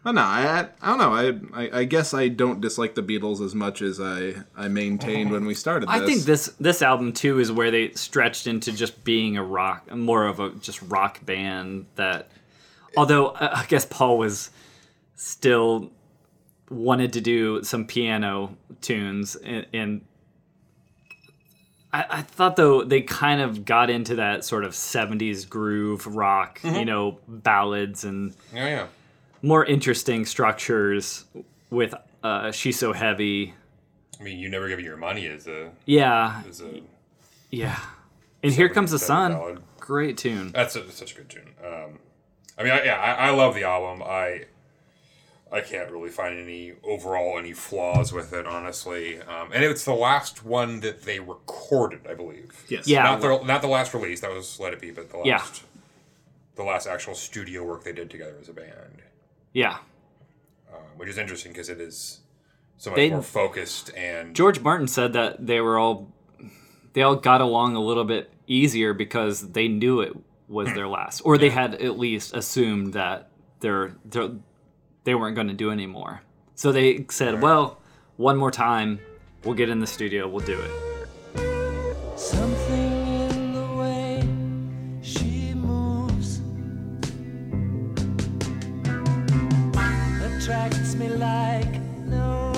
no, 0.15 0.21
I, 0.21 0.67
I 0.81 0.87
don't 0.89 0.97
know. 0.99 1.13
I, 1.53 1.63
I 1.63 1.79
I 1.79 1.83
guess 1.85 2.13
I 2.13 2.27
don't 2.27 2.59
dislike 2.61 2.95
the 2.95 3.03
Beatles 3.03 3.43
as 3.43 3.53
much 3.55 3.81
as 3.81 3.99
I 3.99 4.33
I 4.55 4.67
maintained 4.67 5.31
when 5.31 5.45
we 5.45 5.53
started. 5.55 5.89
This. 5.89 5.95
I 6.01 6.05
think 6.05 6.21
this 6.23 6.47
this 6.59 6.81
album 6.81 7.13
too 7.13 7.39
is 7.39 7.51
where 7.51 7.71
they 7.71 7.91
stretched 7.93 8.45
into 8.47 8.71
just 8.71 9.03
being 9.03 9.37
a 9.37 9.43
rock, 9.43 9.91
more 9.93 10.25
of 10.27 10.39
a 10.39 10.49
just 10.51 10.81
rock 10.83 11.25
band. 11.25 11.85
That, 11.95 12.29
although 12.97 13.27
uh, 13.27 13.51
I 13.55 13.65
guess 13.67 13.85
Paul 13.85 14.17
was 14.17 14.49
still 15.15 15.91
wanted 16.71 17.13
to 17.13 17.21
do 17.21 17.63
some 17.63 17.85
piano 17.85 18.55
tunes, 18.81 19.35
and, 19.35 19.65
and 19.73 20.01
I, 21.93 22.05
I 22.09 22.21
thought 22.21 22.55
though 22.55 22.83
they 22.83 23.01
kind 23.01 23.41
of 23.41 23.65
got 23.65 23.89
into 23.89 24.15
that 24.15 24.45
sort 24.45 24.63
of 24.63 24.71
'70s 24.71 25.47
groove 25.47 26.07
rock, 26.07 26.59
you 26.63 26.85
know, 26.85 27.19
ballads 27.27 28.03
and 28.03 28.33
yeah, 28.53 28.67
yeah. 28.67 28.87
more 29.41 29.65
interesting 29.65 30.25
structures 30.25 31.25
with 31.69 31.93
uh, 32.23 32.51
"She's 32.51 32.79
So 32.79 32.93
Heavy." 32.93 33.53
I 34.19 34.23
mean, 34.23 34.39
you 34.39 34.49
never 34.49 34.69
give 34.69 34.79
your 34.79 34.97
money 34.97 35.25
as 35.27 35.47
a 35.47 35.71
Yeah, 35.85 36.43
as 36.47 36.61
a. 36.61 36.81
Yeah. 37.49 37.79
And 38.43 38.53
here 38.53 38.69
comes 38.69 38.91
the 38.91 38.99
sun. 38.99 39.33
ballad. 39.33 39.61
Great 39.79 40.17
tune. 40.17 40.51
That's, 40.51 40.75
a, 40.75 40.89
such 40.91 41.13
a 41.13 41.15
good 41.15 41.29
tune. 41.29 41.49
Um, 41.63 41.99
I 42.57 42.63
mean, 42.63 42.71
I, 42.71 42.83
yeah, 42.83 42.95
I, 42.95 43.27
I 43.27 43.29
love 43.31 43.55
the 43.55 43.63
album. 43.63 44.03
I 44.03 44.45
I 45.51 45.59
can't 45.61 45.91
really 45.91 46.09
find 46.09 46.39
any 46.39 46.73
overall 46.83 47.37
any 47.37 47.51
flaws 47.53 48.13
with 48.13 48.31
it, 48.33 48.45
honestly. 48.47 49.21
Um, 49.21 49.51
and 49.53 49.63
it's 49.63 49.83
the 49.83 49.93
last 49.93 50.45
one 50.45 50.79
that 50.79 51.03
they 51.03 51.19
recorded, 51.19 52.01
I 52.09 52.13
believe. 52.13 52.63
yes. 52.69 52.87
Yeah. 52.87 53.03
Not 53.03 53.21
the 53.21 53.43
not 53.43 53.61
the 53.61 53.67
last 53.67 53.93
release. 53.93 54.21
That 54.21 54.31
was 54.31 54.59
Let 54.59 54.73
It 54.73 54.79
Be, 54.79 54.91
but 54.91 55.09
the 55.09 55.17
last 55.17 55.25
Yeah. 55.25 55.67
the 56.55 56.63
last 56.63 56.87
actual 56.87 57.15
studio 57.15 57.63
work 57.65 57.83
they 57.83 57.91
did 57.93 58.09
together 58.09 58.35
as 58.39 58.47
a 58.49 58.53
band, 58.53 59.01
Yeah. 59.53 59.77
um, 60.73 60.79
which 60.97 61.09
is 61.09 61.17
interesting 61.17 61.51
because 61.51 61.69
it 61.69 61.81
is 61.81 62.21
so 62.77 62.91
much 62.91 62.97
They- 62.97 63.09
more 63.09 63.21
focused 63.21 63.91
and 63.95 64.35
George 64.35 64.59
Martin 64.61 64.87
said 64.87 65.13
that 65.13 65.45
they 65.45 65.59
were 65.61 65.77
all 65.77 66.11
they 66.93 67.01
all 67.01 67.15
got 67.15 67.39
along 67.41 67.75
a 67.75 67.79
little 67.81 68.03
bit 68.05 68.29
easier 68.47 68.93
because 68.93 69.51
they 69.51 69.67
knew 69.69 70.01
it 70.01 70.13
was 70.49 70.73
their 70.73 70.87
last, 70.89 71.21
or 71.21 71.37
they 71.37 71.49
had 71.49 71.75
at 71.75 71.97
least 71.97 72.33
assumed 72.35 72.91
that 72.93 73.29
they're, 73.61 73.95
they're 74.03 74.31
they 75.03 75.15
weren't 75.15 75.35
going 75.35 75.47
to 75.47 75.53
do 75.53 75.71
anymore. 75.71 76.21
So 76.55 76.71
they 76.71 77.05
said, 77.09 77.41
"Well, 77.41 77.81
one 78.17 78.37
more 78.37 78.51
time, 78.51 78.99
we'll 79.43 79.55
get 79.55 79.69
in 79.69 79.79
the 79.79 79.87
studio, 79.87 80.27
we'll 80.27 80.45
do 80.45 80.59
it." 80.59 80.71
Something 82.19 83.07
in 83.31 83.53
the 83.53 83.67
way 83.75 84.21
she 85.01 85.53
moves 85.55 86.41
attracts 90.23 90.95
me 90.95 91.09
like 91.09 91.81
no 92.05 92.50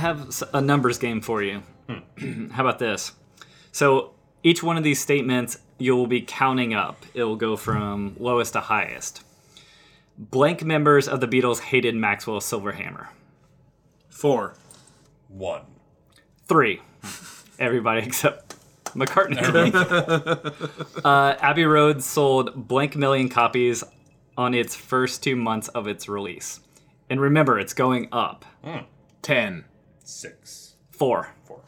have 0.00 0.42
a 0.52 0.60
numbers 0.60 0.98
game 0.98 1.20
for 1.20 1.42
you. 1.42 1.62
How 2.52 2.62
about 2.62 2.78
this? 2.78 3.12
So 3.72 4.12
each 4.42 4.62
one 4.62 4.76
of 4.76 4.84
these 4.84 5.00
statements 5.00 5.58
you'll 5.78 6.06
be 6.06 6.20
counting 6.20 6.74
up. 6.74 7.04
It 7.14 7.24
will 7.24 7.36
go 7.36 7.56
from 7.56 8.14
lowest 8.18 8.52
to 8.52 8.60
highest. 8.60 9.24
Blank 10.18 10.62
members 10.62 11.08
of 11.08 11.20
the 11.20 11.26
Beatles 11.26 11.60
hated 11.60 11.94
Maxwell 11.94 12.40
Silverhammer. 12.40 13.08
Four. 14.08 14.54
one. 15.28 15.62
Three. 16.46 16.82
Everybody 17.58 18.06
except 18.06 18.56
McCartney. 18.94 19.40
uh, 21.04 21.36
Abbey 21.40 21.64
Road 21.64 22.02
sold 22.02 22.68
blank 22.68 22.96
million 22.96 23.28
copies 23.28 23.82
on 24.36 24.54
its 24.54 24.74
first 24.74 25.22
two 25.22 25.36
months 25.36 25.68
of 25.68 25.86
its 25.86 26.08
release. 26.08 26.60
And 27.08 27.20
remember, 27.20 27.58
it's 27.58 27.74
going 27.74 28.08
up. 28.12 28.44
Ten. 29.22 29.64
Six. 30.10 30.74
Four. 30.90 31.30
Four. 31.44 31.60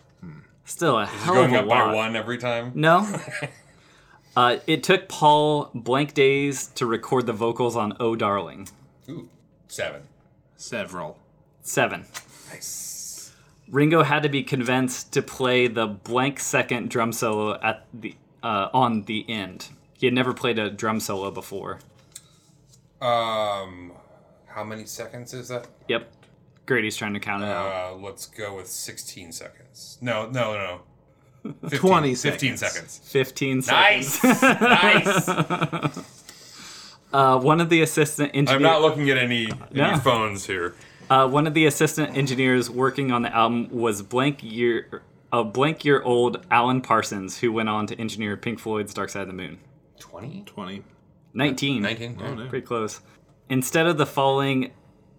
Still 0.65 0.99
a 0.99 1.05
Is 1.05 1.09
hell 1.11 1.35
going 1.35 1.55
of 1.55 1.61
a 1.61 1.63
up 1.63 1.67
lot. 1.67 1.87
by 1.91 1.95
one 1.95 2.17
every 2.17 2.39
time? 2.39 2.73
No. 2.75 3.07
uh, 4.37 4.57
it 4.67 4.83
took 4.83 5.09
Paul 5.09 5.71
blank 5.75 6.15
days 6.15 6.67
to 6.75 6.87
record 6.87 7.27
the 7.27 7.33
vocals 7.33 7.77
on 7.77 7.97
"Oh 8.01 8.17
Darling." 8.17 8.69
Ooh, 9.09 9.29
seven. 9.69 10.03
Several. 10.57 11.19
Seven. 11.63 12.07
Nice. 12.51 13.33
Ringo 13.71 14.03
had 14.03 14.23
to 14.25 14.29
be 14.29 14.43
convinced 14.43 15.13
to 15.13 15.23
play 15.23 15.67
the 15.67 15.87
blank 15.87 16.39
second 16.41 16.91
drum 16.91 17.13
solo 17.13 17.59
at 17.61 17.87
the 17.95 18.15
uh, 18.43 18.69
on 18.75 19.03
the 19.03 19.25
end. 19.29 19.69
He 19.99 20.07
had 20.07 20.15
never 20.15 20.35
played 20.35 20.59
a 20.59 20.69
drum 20.69 21.01
solo 21.01 21.31
before. 21.31 21.79
Um, 23.01 23.93
how 24.47 24.65
many 24.65 24.85
seconds 24.85 25.33
is 25.33 25.49
that? 25.49 25.67
Yep. 25.89 26.11
Grady's 26.73 26.97
trying 26.97 27.13
to 27.13 27.21
count 27.21 27.43
it 27.43 27.51
out. 27.51 27.93
Uh, 27.93 27.97
let's 27.97 28.25
go 28.25 28.57
with 28.57 28.67
16 28.67 29.31
seconds. 29.33 29.99
No, 30.01 30.27
no, 30.31 30.81
no. 31.45 31.53
15, 31.69 31.79
20 31.81 32.15
15 32.15 32.57
seconds. 32.57 32.61
seconds. 32.93 32.99
15 33.13 33.63
seconds. 33.63 34.23
Nice. 34.25 35.23
nice. 35.23 35.99
Uh, 37.13 37.39
one 37.39 37.61
of 37.61 37.69
the 37.69 37.83
assistant 37.83 38.31
engineers. 38.33 38.57
I'm 38.57 38.63
not 38.63 38.81
looking 38.81 39.11
at 39.11 39.19
any, 39.19 39.45
any 39.45 39.53
Yeah. 39.73 39.99
phones 40.01 40.47
here. 40.47 40.75
Uh, 41.11 41.29
one 41.29 41.47
of 41.47 41.53
the 41.53 41.67
assistant 41.67 42.17
engineers 42.17 42.71
working 42.71 43.13
on 43.13 43.21
the 43.21 43.31
album 43.37 43.69
was 43.71 44.01
blank 44.01 44.43
year 44.43 45.03
a 45.31 45.45
blank 45.45 45.85
year 45.85 46.01
old 46.03 46.47
Alan 46.51 46.81
Parsons, 46.81 47.41
who 47.41 47.53
went 47.53 47.69
on 47.69 47.87
to 47.89 48.01
engineer 48.01 48.39
Pink 48.39 48.59
Floyd's 48.59 48.95
Dark 48.95 49.11
Side 49.11 49.21
of 49.21 49.27
the 49.29 49.35
Moon. 49.35 49.59
20? 49.99 50.45
Twenty. 50.47 50.85
19. 51.35 51.83
19? 51.83 52.19
Oh, 52.23 52.35
no. 52.35 52.47
Pretty 52.49 52.67
close. 52.67 53.03
Instead 53.51 53.87
of 53.87 53.99
the 53.99 54.07
following, 54.07 54.73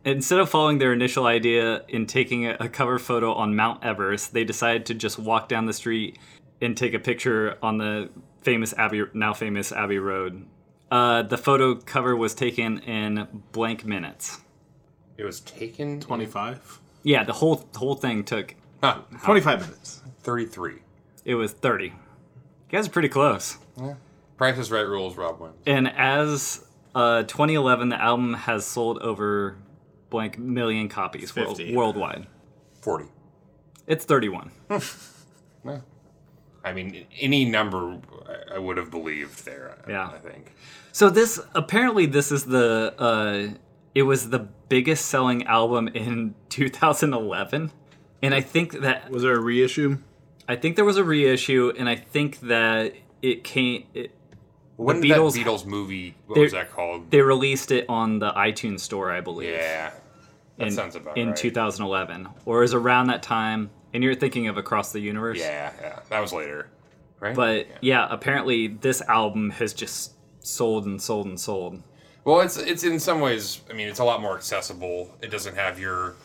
instead 0.06 0.40
of 0.40 0.50
following 0.50 0.78
their 0.78 0.94
initial 0.94 1.26
idea 1.26 1.84
in 1.88 2.06
taking 2.06 2.46
a, 2.46 2.58
a 2.60 2.70
cover 2.70 3.00
photo 3.00 3.34
on 3.34 3.56
Mount 3.56 3.84
Everest, 3.84 4.34
they 4.34 4.44
decided 4.44 4.86
to 4.88 4.94
just 4.94 5.18
walk 5.20 5.48
down 5.48 5.66
the 5.66 5.74
street 5.74 6.18
and 6.62 6.76
take 6.78 6.94
a 6.94 7.00
picture 7.00 7.58
on 7.62 7.78
the 7.78 8.10
famous 8.42 8.74
Abbey, 8.78 9.04
now 9.14 9.34
famous 9.34 9.72
Abbey 9.72 10.00
Road. 10.00 10.46
Uh, 10.92 11.24
the 11.24 11.38
photo 11.38 11.76
cover 11.76 12.16
was 12.16 12.34
taken 12.36 12.80
in 12.80 13.28
blank 13.52 13.86
minutes. 13.86 14.42
It 15.18 15.24
was 15.24 15.40
taken. 15.42 16.00
Twenty-five. 16.00 16.80
Yeah, 17.04 17.24
the 17.24 17.34
whole 17.34 17.68
the 17.72 17.80
whole 17.80 17.96
thing 17.96 18.24
took. 18.24 18.56
Huh, 18.82 19.00
Twenty-five 19.24 19.62
minutes. 19.62 20.02
33. 20.22 20.76
It 21.26 21.36
was 21.36 21.52
thirty. 21.52 21.88
You 21.88 21.94
guys 22.70 22.88
are 22.88 22.92
pretty 22.92 23.10
close. 23.10 23.58
Price 24.38 24.58
is 24.58 24.72
Right 24.72 24.88
rules, 24.88 25.16
Rob 25.16 25.40
wins. 25.40 25.56
And 25.66 25.88
as 25.88 26.66
uh, 26.96 27.24
2011, 27.24 27.90
the 27.90 28.02
album 28.02 28.34
has 28.34 28.66
sold 28.66 28.98
over 29.00 29.58
blank 30.14 30.38
million 30.38 30.88
copies 30.90 31.36
world, 31.36 31.58
50. 31.58 31.76
worldwide. 31.76 32.28
40. 32.82 33.06
It's 33.88 34.06
31. 34.06 34.52
I 36.66 36.72
mean, 36.72 37.06
any 37.20 37.44
number 37.46 38.00
I- 38.30 38.56
I 38.56 38.58
would 38.60 38.78
have 38.78 38.90
believed 38.92 39.44
there, 39.44 39.76
I- 39.86 39.90
Yeah. 39.90 40.08
I 40.14 40.18
think. 40.20 40.54
So 40.92 41.10
this 41.10 41.40
apparently 41.56 42.06
this 42.06 42.32
is 42.32 42.46
the 42.46 42.94
uh, 42.98 43.58
it 43.96 44.04
was 44.04 44.30
the 44.30 44.40
biggest 44.70 45.06
selling 45.08 45.44
album 45.46 45.88
in 45.90 46.36
2011, 46.50 47.72
and 48.22 48.34
I 48.34 48.42
think 48.42 48.80
that 48.82 49.10
Was 49.10 49.24
there 49.24 49.34
a 49.36 49.42
reissue? 49.42 49.98
I 50.48 50.56
think 50.56 50.76
there 50.76 50.86
was 50.86 50.98
a 50.98 51.04
reissue, 51.04 51.74
and 51.78 51.90
I 51.90 51.96
think 51.96 52.40
that 52.42 52.94
it 53.22 53.44
came 53.44 53.86
it, 53.94 54.12
When 54.78 55.02
The 55.02 55.10
Beatles- 55.12 55.34
that 55.36 55.46
Beatles 55.46 55.66
movie, 55.66 56.16
what 56.28 56.40
was 56.40 56.52
that 56.54 56.72
called? 56.72 57.12
they 57.12 57.22
released 57.22 57.72
it 57.72 57.86
on 57.90 58.20
the 58.20 58.32
iTunes 58.32 58.80
store, 58.80 59.12
I 59.12 59.22
believe. 59.22 59.50
Yeah. 59.54 59.92
That 60.58 60.68
in, 60.68 60.74
sounds 60.74 60.96
about 60.96 61.18
in 61.18 61.30
right. 61.30 61.36
2011, 61.38 62.28
or 62.46 62.64
is 62.64 62.74
around 62.74 63.08
that 63.08 63.24
time. 63.24 63.70
And 63.94 64.04
you're 64.04 64.16
thinking 64.16 64.48
of 64.48 64.58
Across 64.58 64.92
the 64.92 65.00
Universe. 65.00 65.38
Yeah, 65.40 65.72
yeah. 65.80 66.00
That 66.10 66.20
was 66.20 66.34
later. 66.34 66.68
Right? 67.20 67.36
But 67.36 67.68
Yeah. 67.68 67.78
yeah, 67.82 68.08
apparently 68.10 68.68
this 68.68 69.02
album 69.04 69.52
has 69.52 69.74
just 69.74 70.14
sold 70.40 70.86
and 70.86 71.00
sold 71.02 71.28
and 71.28 71.40
sold. 71.40 71.82
Well, 72.26 72.42
it's 72.42 72.58
it's 72.58 72.84
in 72.84 73.00
some 73.00 73.20
ways. 73.22 73.62
I 73.70 73.74
mean, 73.74 73.88
it's 73.88 74.00
a 74.00 74.04
lot 74.04 74.22
more 74.22 74.36
accessible. 74.36 75.16
It 75.22 75.30
doesn't 75.30 75.56
have 75.56 75.80
your, 75.80 76.16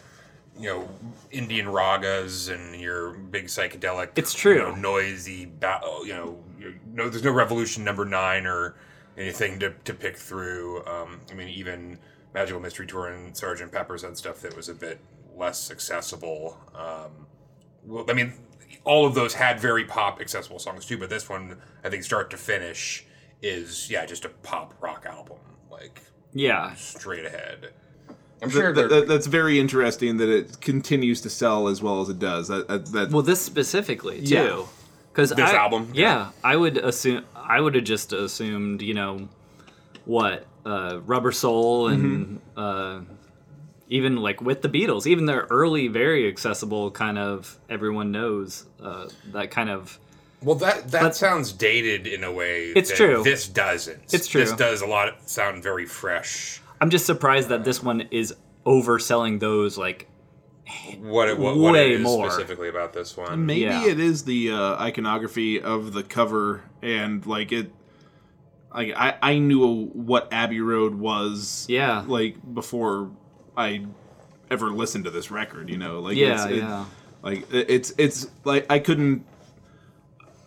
you 0.59 0.69
know, 0.69 0.89
Indian 1.31 1.67
ragas 1.67 2.53
and 2.53 2.81
your 2.81 3.11
big 3.13 3.47
psychedelic. 3.47 4.11
It's 4.17 4.33
true. 4.33 4.55
You 4.55 4.59
know, 4.63 4.75
noisy. 4.75 5.51
You 5.63 6.09
know, 6.09 6.39
you 6.59 6.75
no. 6.93 7.09
There's 7.09 7.25
no 7.25 7.33
Revolution 7.33 7.85
Number 7.85 8.05
Nine 8.05 8.47
or 8.47 8.77
anything 9.17 9.59
to, 9.61 9.71
to 9.85 9.95
pick 9.95 10.17
through. 10.17 10.85
Um, 10.87 11.21
I 11.31 11.35
mean, 11.35 11.49
even 11.49 11.99
Magical 12.35 12.61
Mystery 12.61 12.87
Tour 12.87 13.09
and 13.09 13.37
Sergeant 13.37 13.73
Pepper's 13.73 14.03
had 14.03 14.17
stuff 14.17 14.41
that 14.43 14.57
was 14.57 14.69
a 14.69 14.75
bit 14.75 15.01
less 15.37 15.71
accessible. 15.71 16.59
Um, 16.75 17.27
well, 17.85 18.05
I 18.09 18.13
mean, 18.13 18.33
all 18.85 19.07
of 19.07 19.15
those 19.15 19.35
had 19.35 19.59
very 19.61 19.85
pop 19.85 20.21
accessible 20.21 20.59
songs 20.59 20.85
too, 20.87 20.99
but 20.99 21.11
this 21.11 21.29
one, 21.29 21.57
I 21.85 21.89
think, 21.91 22.05
start 22.05 22.31
to 22.31 22.37
finish, 22.37 23.07
is 23.43 23.91
yeah, 23.91 24.05
just 24.07 24.25
a 24.25 24.29
pop 24.29 24.75
rock 24.81 25.07
album, 25.09 25.39
like 25.71 26.03
Yeah, 26.33 26.75
straight 26.75 27.25
ahead. 27.25 27.71
I'm 28.41 28.51
sure 28.51 28.73
th- 28.73 28.89
they're- 28.89 29.01
that- 29.01 29.09
that's 29.09 29.27
very 29.27 29.59
interesting 29.59 30.17
that 30.19 30.29
it 30.29 30.61
continues 30.61 31.21
to 31.23 31.31
sell 31.31 31.67
as 31.69 31.83
well 31.83 32.01
as 32.01 32.09
it 32.09 32.19
does. 32.21 32.47
That, 32.49 32.69
that, 32.69 32.87
that 32.93 33.11
Well, 33.11 33.23
this 33.23 33.41
specifically 33.41 34.21
too. 34.25 34.35
Yeah. 34.35 34.63
Because 35.19 35.31
This 35.31 35.51
album? 35.51 35.91
Yeah, 35.95 36.31
I 36.45 36.55
would 36.55 36.77
assume 36.79 37.25
I 37.35 37.61
would 37.61 37.75
have 37.75 37.83
just 37.85 38.13
assumed, 38.13 38.83
you 38.83 38.95
know, 38.95 39.29
what 40.05 40.47
uh, 40.65 41.01
Rubber 41.05 41.33
Soul 41.33 41.89
and 41.89 42.41
Mm-hmm. 42.57 42.59
uh, 42.59 43.01
even 43.89 44.17
like 44.17 44.41
with 44.41 44.63
the 44.63 44.69
Beatles, 44.69 45.07
even 45.07 45.27
their 45.27 45.47
early, 45.51 45.89
very 45.89 46.29
accessible 46.29 46.91
kind 46.93 47.19
of 47.19 47.59
everyone 47.69 48.13
knows 48.13 48.67
uh, 48.81 49.09
that 49.33 49.51
kind 49.51 49.71
of. 49.71 49.99
well, 50.41 50.55
that 50.57 50.91
that 50.93 51.17
sounds 51.17 51.53
dated 51.53 52.07
in 52.07 52.23
a 52.23 52.31
way. 52.31 52.67
It's 52.77 52.91
that 52.91 52.97
true. 52.97 53.23
This 53.25 53.49
doesn't. 53.49 54.01
It's 54.13 54.29
true. 54.29 54.43
This 54.43 54.53
does 54.53 54.83
a 54.83 54.87
lot. 54.87 55.29
sound 55.29 55.65
very 55.65 55.87
fresh. 55.87 56.61
I'm 56.81 56.91
just 56.91 57.07
surprised 57.07 57.49
that 57.49 57.65
this 57.65 57.83
one 57.83 58.03
is 58.13 58.37
overselling 58.65 59.41
those 59.41 59.77
like 59.77 60.08
What 61.01 61.29
it, 61.29 61.39
what, 61.39 61.57
what 61.57 61.73
Way 61.75 61.93
it 61.95 62.01
is 62.01 62.03
more. 62.03 62.31
specifically 62.31 62.69
about 62.69 62.93
this 62.93 63.17
one? 63.17 63.47
Maybe 63.47 63.61
Yeah. 63.63 63.87
it 63.87 63.99
is 63.99 64.25
the 64.25 64.53
uh, 64.53 64.77
iconography 64.83 65.61
of 65.61 65.93
the 65.93 66.03
cover 66.03 66.63
and 66.83 67.25
like 67.27 67.53
it. 67.53 67.73
like 68.75 68.93
I 68.97 69.17
I 69.23 69.39
knew 69.39 69.87
what 69.87 70.33
Abbey 70.33 70.61
Road 70.61 70.95
was. 70.97 71.67
Yeah. 71.69 72.05
Like 72.07 72.37
before 72.55 73.11
I 73.57 73.87
ever 74.51 74.67
listened 74.71 75.05
to 75.05 75.11
this 75.11 75.31
record, 75.31 75.69
you 75.71 75.79
know, 75.79 76.01
like 76.01 76.17
Yeah, 76.17 76.45
it's, 76.45 76.53
it- 76.53 76.57
yeah. 76.59 76.85
like 77.23 77.47
it's 77.53 77.93
it's 77.99 78.27
like 78.45 78.67
I 78.71 78.79
couldn't. 78.79 79.25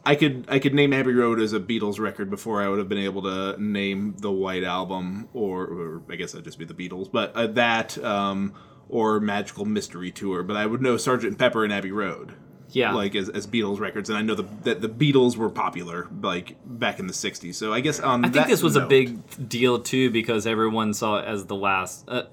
I 0.04 0.16
could 0.16 0.46
I 0.50 0.58
could 0.58 0.74
name 0.74 0.94
Abbey 0.94 1.14
Road 1.14 1.40
as 1.40 1.54
a 1.54 1.60
Beatles 1.60 2.00
record 2.00 2.30
before 2.32 2.60
I 2.62 2.68
would 2.68 2.80
have 2.80 2.90
been 2.90 2.98
able 2.98 3.22
to 3.24 3.62
name 3.62 4.16
the 4.18 4.32
White 4.32 4.64
Album 4.64 5.30
or, 5.34 5.64
or 5.66 6.02
I 6.10 6.16
guess 6.16 6.32
that'd 6.32 6.44
just 6.46 6.58
be 6.58 6.66
the 6.66 6.74
Beatles, 6.74 7.12
but 7.12 7.36
uh, 7.36 7.46
that 7.48 8.04
um, 8.04 8.54
or 8.92 9.20
Magical 9.20 9.66
Mystery 9.66 10.12
Tour. 10.12 10.44
But 10.44 10.58
I 10.58 10.66
would 10.68 10.82
know 10.82 10.98
Sergeant 10.98 11.38
Pepper 11.40 11.64
and 11.64 11.74
Abbey 11.74 11.92
Road 11.92 12.34
Yeah. 12.70 12.94
like 12.94 13.16
as, 13.16 13.30
as 13.30 13.48
Beatles 13.48 13.80
records, 13.80 14.10
and 14.10 14.18
I 14.20 14.22
know 14.22 14.36
the, 14.36 14.46
that 14.64 14.82
the 14.82 14.90
Beatles 14.90 15.36
were 15.38 15.50
popular 15.50 16.08
like 16.22 16.58
back 16.66 17.00
in 17.00 17.08
the 17.08 17.14
'60s. 17.14 17.56
So 17.56 17.74
I 17.74 17.80
guess 17.80 18.00
on 18.00 18.24
I 18.26 18.30
think 18.30 18.48
this 18.48 18.62
was 18.62 18.76
a 18.76 18.86
big 18.86 19.48
deal 19.50 19.80
too 19.80 20.12
because 20.12 20.46
everyone 20.46 20.94
saw 20.94 21.18
it 21.20 21.26
as 21.26 21.46
the 21.46 21.56
last, 21.56 22.08
uh, 22.08 22.24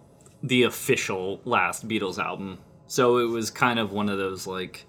the 0.42 0.64
official 0.64 1.40
last 1.44 1.88
Beatles 1.88 2.18
album. 2.18 2.58
So 2.86 3.18
it 3.18 3.26
was 3.28 3.50
kind 3.50 3.78
of 3.78 3.92
one 3.92 4.08
of 4.08 4.18
those 4.18 4.46
like 4.46 4.84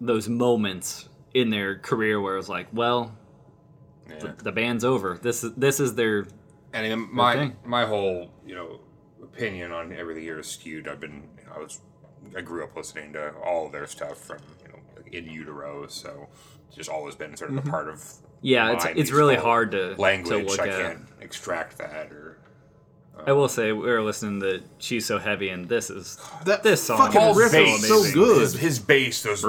those 0.00 0.28
moments 0.28 1.08
in 1.34 1.50
their 1.50 1.78
career 1.78 2.20
where 2.20 2.34
it 2.34 2.36
was 2.38 2.48
like, 2.48 2.66
well, 2.72 3.16
Yeah. 4.08 4.32
the 4.42 4.52
band's 4.52 4.84
over. 4.84 5.18
This 5.22 5.42
is 5.44 5.54
this 5.54 5.80
is 5.80 5.94
their 5.94 6.26
And 6.72 6.90
then 6.90 7.08
my 7.12 7.36
Okay. 7.36 7.52
my 7.64 7.86
whole 7.86 8.30
you 8.46 8.54
know 8.54 8.80
opinion 9.34 9.72
on 9.72 9.92
everything 9.92 10.22
here 10.22 10.38
is 10.38 10.46
skewed. 10.46 10.88
I've 10.88 11.00
been 11.00 11.22
I 11.54 11.58
was 11.58 11.80
I 12.36 12.40
grew 12.40 12.64
up 12.64 12.76
listening 12.76 13.12
to 13.14 13.32
all 13.44 13.66
of 13.66 13.72
their 13.72 13.86
stuff 13.86 14.18
from 14.18 14.38
you 14.64 14.68
know 14.72 14.78
in 15.10 15.26
utero, 15.26 15.86
so 15.88 16.28
it's 16.68 16.76
just 16.76 16.90
always 16.90 17.14
been 17.14 17.36
sort 17.36 17.50
of 17.50 17.58
a 17.58 17.62
part 17.70 17.88
of 17.88 18.02
yeah. 18.40 18.72
It's 18.72 18.84
it's 18.96 19.10
really 19.10 19.36
hard 19.36 19.72
to 19.72 19.94
language. 19.98 20.46
to 20.46 20.50
look 20.50 20.60
I 20.60 20.68
at. 20.68 20.80
can't 20.80 21.06
extract 21.20 21.78
that 21.78 22.12
or 22.12 22.38
I 23.26 23.32
will 23.32 23.48
say 23.48 23.72
we 23.72 23.86
were 23.86 24.02
listening 24.02 24.40
to 24.40 24.62
"She's 24.78 25.06
So 25.06 25.18
Heavy" 25.18 25.50
and 25.50 25.68
this 25.68 25.90
is 25.90 26.18
that 26.44 26.62
this 26.62 26.82
song 26.82 26.98
fucking 26.98 27.20
is 27.20 27.36
riff 27.36 27.50
so 27.52 27.58
is 27.62 27.88
so 27.88 27.98
amazing. 27.98 28.14
good. 28.14 28.40
his, 28.40 28.54
his 28.54 28.78
bass 28.78 29.22
those. 29.22 29.44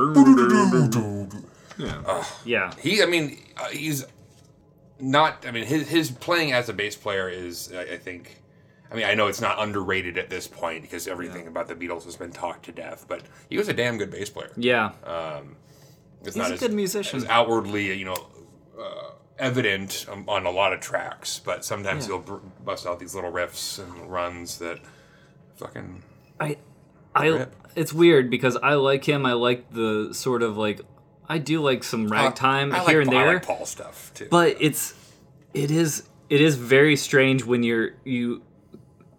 yeah. 2.45 2.71
He, 2.79 3.01
I 3.01 3.05
mean, 3.05 3.39
uh, 3.57 3.69
he's 3.69 4.05
not. 4.99 5.45
I 5.47 5.51
mean, 5.51 5.65
his 5.65 5.87
his 5.87 6.11
playing 6.11 6.51
as 6.53 6.69
a 6.69 6.73
bass 6.73 6.95
player 6.95 7.29
is, 7.29 7.71
I, 7.73 7.81
I 7.93 7.97
think. 7.97 8.37
I 8.93 8.95
mean, 8.95 9.05
I 9.05 9.15
know 9.15 9.25
it's 9.27 9.41
not 9.41 9.57
underrated 9.59 10.17
at 10.19 10.29
this 10.29 10.47
point 10.47 10.83
because 10.83 11.07
everything 11.07 11.47
about 11.47 11.67
the 11.67 11.73
Beatles 11.75 12.05
has 12.05 12.15
been 12.15 12.31
talked 12.31 12.63
to 12.65 12.71
death, 12.71 13.05
but 13.07 13.23
he 13.50 13.57
was 13.57 13.67
a 13.67 13.73
damn 13.73 13.97
good 13.97 14.12
bass 14.12 14.29
player. 14.29 14.51
Yeah. 14.55 14.91
It's 16.25 16.35
He's 16.35 16.35
not 16.38 16.51
a 16.51 16.53
as, 16.53 16.59
good 16.59 16.73
musician. 16.73 17.17
as 17.17 17.25
outwardly, 17.25 17.91
you 17.97 18.05
know, 18.05 18.27
uh, 18.79 19.09
evident 19.39 20.05
um, 20.09 20.23
on 20.29 20.45
a 20.45 20.51
lot 20.51 20.71
of 20.73 20.79
tracks, 20.79 21.39
but 21.43 21.65
sometimes 21.65 22.03
Yeah. 22.05 22.13
he'll 22.13 22.19
br- 22.19 22.47
bust 22.63 22.85
out 22.88 23.00
these 23.00 23.13
little 23.15 23.31
riffs 23.31 23.79
and 23.79 24.09
runs 24.12 24.59
that 24.59 24.79
fucking. 25.55 26.03
I, 26.39 26.57
I, 27.15 27.27
Rip. 27.27 27.55
it's 27.75 27.91
weird 27.93 28.29
because 28.29 28.55
I 28.57 28.75
like 28.75 29.03
him. 29.05 29.25
I 29.25 29.33
like 29.33 29.71
the 29.73 30.13
sort 30.13 30.43
of 30.43 30.55
like, 30.57 30.81
I 31.27 31.39
do 31.39 31.62
like 31.62 31.83
some 31.83 32.07
ragtime 32.07 32.73
I 32.73 32.79
like, 32.79 32.88
here 32.89 33.01
and 33.01 33.12
there. 33.12 33.29
I 33.29 33.33
like 33.33 33.45
Paul 33.45 33.65
stuff 33.65 34.12
too. 34.13 34.27
but 34.29 34.55
it's, 34.59 34.93
it 35.53 35.71
is, 35.71 36.03
it 36.29 36.39
is 36.41 36.55
very 36.55 36.95
strange 36.95 37.43
when 37.43 37.63
you're 37.63 37.91
you 38.05 38.43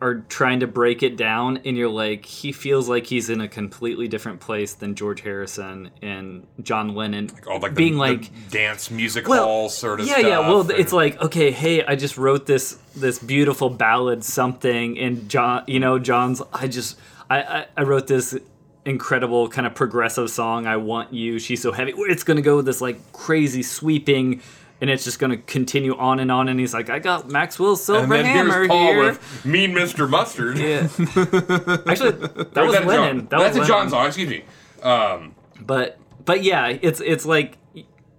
are 0.05 0.17
trying 0.29 0.61
to 0.61 0.67
break 0.67 1.03
it 1.03 1.17
down 1.17 1.57
and 1.65 1.79
you're 1.79 1.89
like 1.89 2.27
he 2.27 2.53
feels 2.53 2.91
like 2.91 3.07
he's 3.07 3.31
in 3.31 3.41
a 3.41 3.49
completely 3.49 4.07
different 4.07 4.39
place 4.39 4.75
than 4.75 4.95
George 4.95 5.23
Harrison 5.23 5.91
and 6.03 6.47
John 6.63 6.95
Lennon 6.95 7.31
all 7.49 7.59
like 7.59 7.75
being 7.75 7.95
the 7.95 8.01
like 8.01 8.51
dance 8.51 8.91
music 8.91 9.27
well, 9.27 9.47
hall 9.47 9.69
sort 9.71 10.01
of 10.01 10.07
yeah, 10.07 10.19
stuff. 10.19 10.27
yeah. 10.27 10.39
Well, 10.41 10.61
and- 10.61 10.73
it's 10.73 10.93
like 10.93 11.21
okay, 11.23 11.51
hey, 11.51 11.83
I 11.87 11.97
just 11.97 12.19
wrote 12.19 12.45
this 12.45 12.79
this 12.95 13.19
beautiful 13.19 13.71
ballad 13.71 14.23
something, 14.25 14.99
and 14.99 15.27
John, 15.29 15.65
you 15.67 15.81
know, 15.81 15.99
John's. 15.99 16.43
I 16.53 16.69
just 16.69 16.99
I 17.31 17.43
I, 17.43 17.67
I 17.79 17.83
wrote 17.85 18.07
this 18.07 18.37
incredible 18.85 19.49
kind 19.49 19.67
of 19.67 19.75
progressive 19.75 20.29
song. 20.29 20.67
I 20.67 20.77
want 20.77 21.14
you. 21.14 21.38
She's 21.38 21.62
so 21.62 21.73
heavy. 21.73 21.95
It's 21.97 22.25
gonna 22.25 22.43
go 22.43 22.57
with 22.57 22.67
this 22.67 22.81
like 22.81 23.12
crazy 23.12 23.62
sweeping. 23.62 24.43
And 24.85 24.90
it's 24.90 25.03
just 25.03 25.18
going 25.18 25.31
to 25.31 25.38
continue 25.38 25.97
on 25.97 26.20
and 26.20 26.31
on. 26.31 26.47
And 26.47 26.61
he's 26.61 26.75
like, 26.75 26.90
I 26.90 26.99
got 26.99 27.31
Maxwell's 27.31 27.83
silver 27.83 28.03
and 28.03 28.12
then 28.12 28.27
hammer 28.27 28.53
here's 28.53 28.68
Paul 28.68 28.87
here. 28.88 29.03
with 29.03 29.47
Mean 29.47 29.73
Mr. 29.73 30.07
Mustard. 30.07 30.59
Yeah. 30.59 30.83
Actually, 31.90 32.11
that 32.11 32.66
was 32.66 32.75
Lennon. 32.85 32.87
John. 32.87 33.18
That 33.29 33.31
that's 33.31 33.59
was 33.59 33.66
a 33.66 33.66
John 33.66 33.77
Lennon. 33.79 33.90
song. 33.90 34.07
Excuse 34.09 34.29
me. 34.29 34.44
Um, 34.83 35.35
but 35.59 35.99
but 36.23 36.42
yeah, 36.42 36.68
it's 36.83 37.01
it's 37.01 37.25
like 37.25 37.57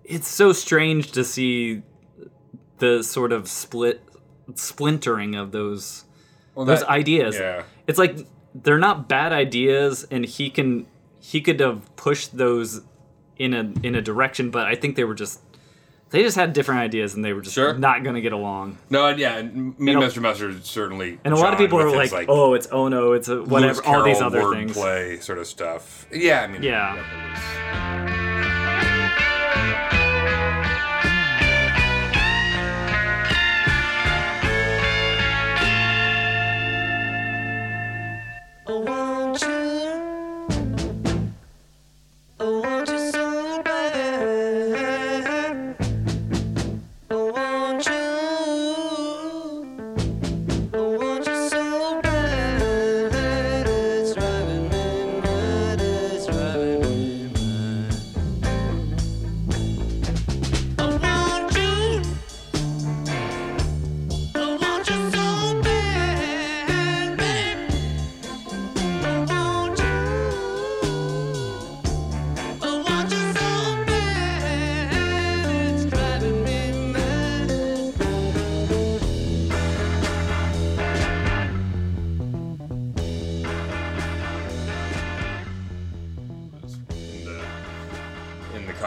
it's 0.03 0.27
so 0.27 0.53
strange 0.53 1.11
to 1.11 1.23
see 1.23 1.83
the 2.79 3.03
sort 3.03 3.31
of 3.31 3.47
split 3.47 4.01
splintering 4.55 5.35
of 5.35 5.51
those 5.51 6.05
well, 6.55 6.65
those 6.65 6.79
that- 6.79 6.89
ideas. 6.89 7.35
Yeah. 7.37 7.61
It's 7.85 7.99
like 7.99 8.17
they're 8.55 8.79
not 8.79 9.07
bad 9.07 9.33
ideas, 9.33 10.07
and 10.09 10.25
he 10.25 10.49
can 10.49 10.87
he 11.19 11.41
could 11.41 11.59
have 11.59 11.95
pushed 11.95 12.35
those 12.37 12.81
in 13.37 13.53
a 13.53 13.71
in 13.83 13.93
a 13.93 14.01
direction, 14.01 14.49
but 14.49 14.65
I 14.65 14.73
think 14.73 14.95
they 14.95 15.03
were 15.03 15.13
just 15.13 15.41
they 16.11 16.21
just 16.23 16.35
had 16.37 16.53
different 16.53 16.81
ideas, 16.81 17.13
and 17.15 17.25
they 17.25 17.33
were 17.33 17.41
just 17.41 17.55
Sure. 17.55 17.73
not 17.73 18.03
going 18.03 18.15
to 18.15 18.21
get 18.21 18.31
along. 18.33 18.77
No, 18.89 19.07
and 19.07 19.19
yeah, 19.19 19.37
and 19.37 19.77
Mean 19.79 19.95
And 19.95 20.03
a- 20.03 20.07
Mr. 20.07 20.21
Mustard 20.21 20.65
certainly. 20.65 21.19
And 21.25 21.33
a 21.33 21.37
lot 21.37 21.51
of 21.53 21.59
people 21.59 21.77
with 21.77 21.87
are 21.93 22.01
his, 22.01 22.11
like, 22.11 22.27
"Oh, 22.29 22.53
it's 22.53 22.67
oh 22.71 22.87
no, 22.87 23.13
it's 23.13 23.27
a 23.27 23.41
whatever." 23.41 23.73
Lewis 23.73 23.79
All 23.85 24.03
these 24.03 24.17
Carroll 24.19 24.35
other 24.37 24.55
things. 24.55 24.77
wordplay 24.77 25.21
sort 25.21 25.39
of 25.39 25.47
stuff. 25.47 26.05
Yeah, 26.11 26.41
I 26.41 26.47
mean, 26.47 26.63
Yeah. 26.63 26.95
I 38.67 38.71
want 38.73 39.43
oh, 39.43 39.59
you. 39.59 39.64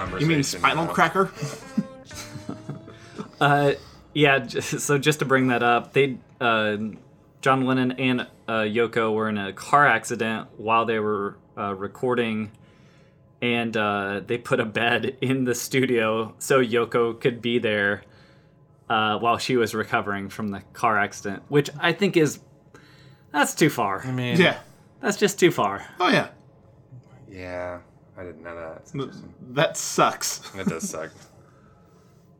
In 0.04 0.10
the 0.12 0.18
You 0.20 0.26
conversation. 0.26 0.28
mean 0.28 0.42
Spinal 0.42 0.84
uh, 0.84 0.92
Cracker? 0.92 1.30
Uh, 3.40 3.72
yeah. 4.14 4.38
j- 4.40 4.60
So 4.60 4.98
just 4.98 5.20
to 5.20 5.24
bring 5.24 5.48
that 5.48 5.62
up, 5.62 5.92
they 5.92 6.16
uh, 6.40 6.76
John 7.40 7.66
Lennon 7.66 7.92
and 7.92 8.22
uh, 8.48 8.62
Yoko 8.62 9.12
were 9.14 9.28
in 9.28 9.38
a 9.38 9.52
car 9.52 9.86
accident 9.86 10.48
while 10.56 10.84
they 10.84 10.98
were 10.98 11.36
uh, 11.56 11.74
recording, 11.74 12.50
and 13.40 13.76
uh, 13.76 14.20
they 14.26 14.38
put 14.38 14.58
a 14.60 14.64
bed 14.64 15.16
in 15.20 15.44
the 15.44 15.54
studio 15.54 16.34
so 16.38 16.60
Yoko 16.60 17.18
could 17.20 17.40
be 17.40 17.58
there 17.60 18.02
uh, 18.90 19.18
while 19.18 19.38
she 19.38 19.56
was 19.56 19.74
recovering 19.74 20.28
from 20.30 20.48
the 20.48 20.60
car 20.72 20.98
accident, 20.98 21.42
which 21.48 21.70
I 21.78 21.92
think 21.92 22.16
is 22.16 22.40
that's 23.32 23.54
too 23.54 23.70
far. 23.70 24.04
I 24.04 24.10
mean, 24.10 24.36
Yeah. 24.36 24.58
That's 25.00 25.16
just 25.16 25.38
too 25.38 25.52
far. 25.52 25.84
Oh 26.00 26.08
yeah. 26.08 26.30
yeah, 27.30 27.78
I 28.18 28.24
didn't 28.24 28.42
know 28.42 28.56
that. 28.56 28.78
It's 28.78 28.94
interesting. 28.94 29.32
That 29.50 29.76
sucks. 29.76 30.38
That 30.56 30.66
does 30.66 30.88
suck. 30.90 31.10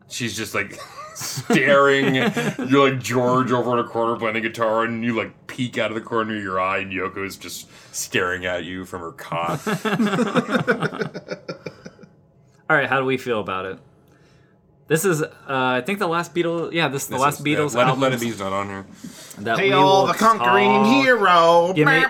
She's 0.08 0.36
just 0.36 0.54
like 0.54 0.78
staring. 1.14 2.14
You're 2.14 2.90
like 2.90 3.00
George 3.00 3.52
over 3.52 3.78
in 3.78 3.84
a 3.84 3.88
corner 3.88 4.16
playing 4.16 4.34
the 4.34 4.40
guitar, 4.40 4.84
and 4.84 5.04
you 5.04 5.14
like 5.14 5.46
peek 5.46 5.78
out 5.78 5.90
of 5.90 5.94
the 5.94 6.00
corner 6.00 6.36
of 6.36 6.42
your 6.42 6.58
eye, 6.58 6.78
and 6.78 6.90
Yoko's 6.92 7.36
just 7.36 7.68
staring 7.94 8.46
at 8.46 8.64
you 8.64 8.84
from 8.86 9.02
her 9.02 9.12
cot. 9.12 9.60
All 12.70 12.76
right, 12.76 12.88
how 12.88 12.98
do 12.98 13.04
we 13.04 13.16
feel 13.18 13.40
about 13.40 13.66
it? 13.66 13.78
This 14.88 15.04
is, 15.04 15.22
uh, 15.22 15.28
I 15.48 15.82
think, 15.84 15.98
the 15.98 16.08
last 16.08 16.34
Beatles. 16.34 16.72
Yeah, 16.72 16.88
this 16.88 17.02
is 17.02 17.08
the 17.08 17.14
This 17.16 17.22
last 17.22 17.40
is- 17.40 17.44
Beatles 17.46 17.72
yeah, 17.72 17.78
let, 17.80 17.86
album. 17.88 18.00
Let 18.00 18.12
It 18.14 18.20
Be's 18.20 18.38
not 18.40 18.52
on 18.54 18.66
here. 18.68 18.86
that 19.40 19.58
Hey, 19.58 19.70
all 19.72 20.06
the 20.06 20.14
conquering 20.14 20.70
talk- 20.70 20.86
hero. 21.04 21.74
You 21.76 21.84
made- 21.84 22.02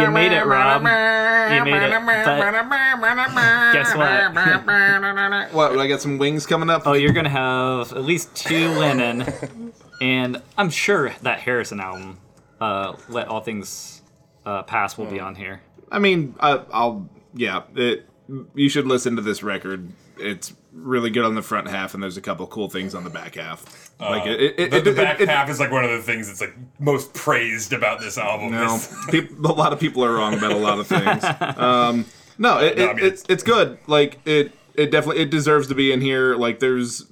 you 0.00 0.10
made 0.10 0.32
it, 0.32 0.44
Rob. 0.44 0.82
You 0.82 1.64
made 1.64 1.82
it, 1.90 2.02
but 2.04 3.72
guess 3.72 3.94
what? 3.96 4.32
What? 5.52 5.78
I 5.78 5.88
got 5.88 6.00
some 6.00 6.18
wings 6.18 6.46
coming 6.46 6.70
up. 6.70 6.82
Oh, 6.86 6.92
you're 6.92 7.12
gonna 7.12 7.28
have 7.28 7.92
at 7.92 8.04
least 8.04 8.34
two 8.34 8.68
Lennon, 8.70 9.24
and 10.00 10.40
I'm 10.56 10.70
sure 10.70 11.14
that 11.22 11.40
Harrison 11.40 11.80
album, 11.80 12.18
uh, 12.60 12.94
"Let 13.08 13.28
All 13.28 13.40
Things 13.40 14.02
uh, 14.46 14.62
Pass," 14.62 14.96
will 14.98 15.06
be 15.06 15.18
on 15.20 15.34
here. 15.34 15.60
I 15.90 15.98
mean, 15.98 16.34
I, 16.40 16.60
I'll 16.72 17.08
yeah. 17.34 17.62
It, 17.74 18.06
you 18.54 18.68
should 18.68 18.86
listen 18.86 19.16
to 19.16 19.22
this 19.22 19.42
record. 19.42 19.88
It's 20.18 20.52
really 20.72 21.10
good 21.10 21.24
on 21.24 21.34
the 21.34 21.42
front 21.42 21.68
half, 21.68 21.94
and 21.94 22.02
there's 22.02 22.16
a 22.16 22.20
couple 22.22 22.46
cool 22.46 22.68
things 22.68 22.94
on 22.94 23.04
the 23.04 23.10
back 23.10 23.34
half. 23.36 23.90
like 24.00 24.26
it, 24.26 24.40
it, 24.40 24.52
Uh, 24.52 24.70
The, 24.70 24.76
it, 24.78 24.84
the 24.84 24.92
back 24.92 25.20
half 25.20 25.48
is 25.50 25.60
like 25.60 25.70
one 25.70 25.84
of 25.84 25.90
the 25.90 26.00
things 26.02 26.26
that's 26.28 26.40
like 26.40 26.54
most 26.80 27.12
praised 27.14 27.72
about 27.72 28.00
this 28.00 28.18
album. 28.18 28.52
No, 28.52 28.72
This- 28.78 28.94
peop 29.10 29.30
a 29.44 29.52
lot 29.52 29.72
of 29.72 29.78
people 29.80 30.04
are 30.04 30.12
wrong 30.14 30.34
about 30.34 30.52
a 30.52 30.56
lot 30.56 30.78
of 30.78 30.86
things. 30.86 31.24
Um, 31.58 32.06
no, 32.38 32.58
it, 32.58 32.78
No, 32.78 32.88
I 32.90 32.94
mean, 32.94 33.04
it's 33.04 33.24
it's 33.28 33.42
good. 33.42 33.78
Like 33.86 34.18
it, 34.24 34.52
it 34.74 34.90
definitely 34.90 35.22
it 35.22 35.30
deserves 35.30 35.68
to 35.68 35.74
be 35.74 35.92
in 35.92 36.00
here. 36.00 36.34
Like 36.34 36.58
there's, 36.60 37.04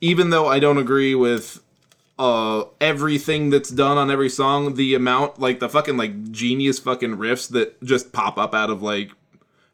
even 0.00 0.30
though 0.30 0.46
I 0.46 0.60
don't 0.60 0.78
agree 0.78 1.14
with 1.14 1.58
uh 2.18 2.64
everything 2.80 3.50
that's 3.50 3.70
done 3.70 3.98
on 3.98 4.10
every 4.10 4.28
song, 4.28 4.74
the 4.74 4.94
amount 4.94 5.40
like 5.40 5.58
the 5.58 5.68
fucking 5.68 5.96
like 5.96 6.30
genius 6.30 6.78
fucking 6.78 7.16
riffs 7.16 7.50
that 7.50 7.82
just 7.82 8.12
pop 8.12 8.38
up 8.38 8.54
out 8.54 8.70
of 8.70 8.82
like 8.82 9.10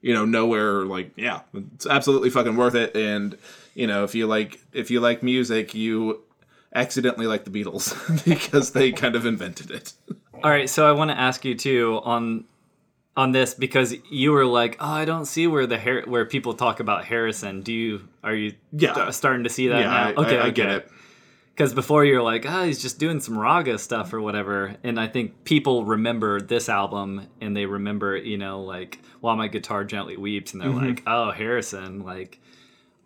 you 0.00 0.14
know 0.14 0.24
nowhere. 0.24 0.84
Like 0.84 1.12
yeah, 1.16 1.40
it's 1.74 1.86
absolutely 1.86 2.30
fucking 2.30 2.56
worth 2.56 2.74
it. 2.74 2.96
And 2.96 3.36
you 3.74 3.86
know 3.86 4.04
if 4.04 4.14
you 4.14 4.26
like 4.26 4.60
if 4.72 4.90
you 4.90 5.00
like 5.00 5.22
music, 5.22 5.74
you 5.74 6.22
accidentally 6.74 7.26
like 7.26 7.44
the 7.44 7.50
Beatles 7.50 8.24
because 8.24 8.72
they 8.72 8.92
kind 8.92 9.16
of 9.16 9.24
invented 9.26 9.70
it. 9.70 9.92
All 10.44 10.50
right, 10.50 10.68
so 10.70 10.88
I 10.88 10.92
want 10.92 11.10
to 11.10 11.18
ask 11.18 11.44
you 11.44 11.54
too 11.56 12.00
on 12.04 12.44
on 13.16 13.32
this 13.32 13.54
because 13.54 13.96
you 14.10 14.30
were 14.30 14.44
like, 14.46 14.76
"Oh, 14.78 14.86
I 14.86 15.04
don't 15.04 15.24
see 15.24 15.48
where 15.48 15.66
the 15.66 15.78
Har- 15.78 16.04
where 16.06 16.24
people 16.24 16.54
talk 16.54 16.78
about 16.78 17.04
Harrison." 17.04 17.62
Do 17.62 17.72
you 17.72 18.06
are 18.22 18.34
you 18.34 18.54
Yeah. 18.72 18.94
st- 18.94 19.14
starting 19.14 19.42
to 19.44 19.50
see 19.50 19.66
that 19.68 19.80
Yeah, 19.80 20.12
now? 20.14 20.22
I, 20.22 20.34
I, 20.36 20.44
I 20.46 20.50
get 20.50 20.68
it. 20.70 20.90
Because 21.58 21.74
before 21.74 22.04
you're 22.04 22.22
like, 22.22 22.46
oh, 22.46 22.62
he's 22.62 22.80
just 22.80 23.00
doing 23.00 23.18
some 23.18 23.36
raga 23.36 23.78
stuff 23.78 24.12
or 24.14 24.20
whatever. 24.20 24.76
And 24.84 24.98
I 25.00 25.08
think 25.08 25.42
people 25.42 25.84
remember 25.84 26.40
this 26.40 26.68
album 26.68 27.26
and 27.40 27.56
they 27.56 27.66
remember, 27.66 28.16
you 28.16 28.38
know, 28.38 28.60
like, 28.62 29.00
while 29.20 29.34
my 29.34 29.48
guitar 29.48 29.82
gently 29.82 30.16
weeps, 30.16 30.52
and 30.52 30.62
they're 30.62 30.70
Mm-hmm. 30.70 30.86
like, 30.86 31.02
oh, 31.08 31.32
Harrison. 31.32 32.04
Like, 32.04 32.40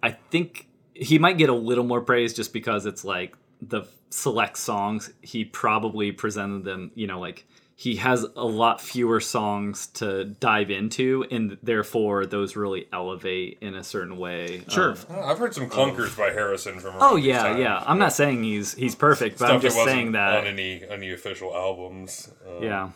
I 0.03 0.11
think 0.11 0.69
he 0.93 1.19
might 1.19 1.39
get 1.39 1.49
a 1.49 1.55
little 1.55 1.85
more 1.85 2.03
praise 2.03 2.35
just 2.35 2.53
because 2.53 2.85
it's 2.85 3.07
like 3.07 3.35
the 3.63 3.85
select 4.11 4.59
songs. 4.59 5.11
He 5.23 5.47
probably 5.47 6.13
presented 6.13 6.65
them, 6.65 6.91
you 6.95 7.07
know, 7.07 7.21
like 7.21 7.47
he 7.83 7.97
has 7.97 8.25
a 8.37 8.45
lot 8.45 8.81
fewer 8.81 9.19
songs 9.19 9.89
to 9.89 10.25
dive 10.25 10.71
into, 10.71 11.25
and 11.33 11.59
therefore 11.65 12.27
those 12.27 12.55
really 12.55 12.87
elevate 12.93 13.59
in 13.61 13.75
a 13.75 13.83
certain 13.83 14.17
way. 14.19 14.63
Sure. 14.69 14.91
of- 14.91 15.07
Oh, 15.11 15.21
I've 15.21 15.39
heard 15.39 15.53
some 15.53 15.69
clunkers 15.69 16.17
by 16.17 16.31
Harrison 16.31 16.79
from. 16.79 16.95
Oh 17.01 17.17
yeah, 17.17 17.43
times. 17.43 17.59
yeah. 17.61 17.83
I'm 17.87 17.99
not 17.99 18.13
saying 18.13 18.45
he's 18.45 18.75
he's 18.75 18.95
perfect, 18.95 19.39
but 19.39 19.47
Stuff 19.47 19.55
I'm 19.57 19.61
just 19.61 19.77
saying 19.85 20.13
that 20.13 20.45
wasn't 20.45 20.59
saying 20.59 20.85
on 20.85 20.91
any 20.93 21.05
any 21.07 21.13
official 21.13 21.53
albums. 21.55 22.31
Um, 22.49 22.63
Yeah, 22.63 22.91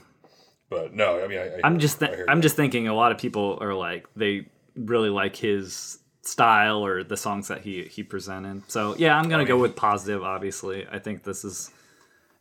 but 0.71 0.95
no, 0.95 1.23
I 1.25 1.27
mean, 1.27 1.39
I, 1.39 1.47
I 1.57 1.61
I'm 1.65 1.79
just 1.81 2.01
I 2.03 2.07
th- 2.07 2.17
hear 2.19 2.27
I'm 2.29 2.39
you. 2.39 2.43
just 2.43 2.55
thinking 2.57 2.87
a 2.87 2.95
lot 2.95 3.11
of 3.11 3.19
people 3.19 3.59
are 3.61 3.75
like 3.75 4.07
they 4.15 4.47
really 4.77 5.11
like 5.11 5.35
his 5.35 5.99
style 6.23 6.85
or 6.85 7.03
the 7.03 7.17
songs 7.17 7.49
that 7.49 7.63
he 7.63 7.85
he 7.85 8.03
presented. 8.05 8.71
So 8.71 8.95
yeah, 8.99 9.17
I'm 9.19 9.29
gonna 9.29 9.45
go 9.45 9.55
mean- 9.55 9.63
with 9.63 9.75
positive. 9.75 10.23
Obviously, 10.23 10.87
I 10.91 11.01
think 11.01 11.25
this 11.25 11.45
is 11.45 11.73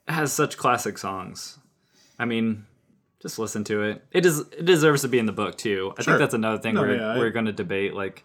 has 0.08 0.32
such 0.32 0.58
classic 0.58 1.00
songs. 1.00 1.58
I 2.18 2.26
mean, 2.26 2.66
just 3.22 3.40
listen 3.40 3.64
to 3.66 3.84
it. 3.84 4.04
It 4.12 4.26
is 4.26 4.40
it 4.40 4.66
deserves 4.66 5.02
to 5.02 5.08
be 5.08 5.20
in 5.20 5.26
the 5.26 5.32
book 5.32 5.58
too. 5.58 5.94
I 5.98 6.02
Sure. 6.02 6.14
think 6.14 6.20
that's 6.20 6.34
another 6.34 6.58
thing 6.58 6.76
No, 6.76 6.82
we're 6.82 6.96
yeah, 6.96 7.18
we're 7.18 7.32
gonna 7.32 7.52
debate. 7.52 7.94
Like, 7.94 8.24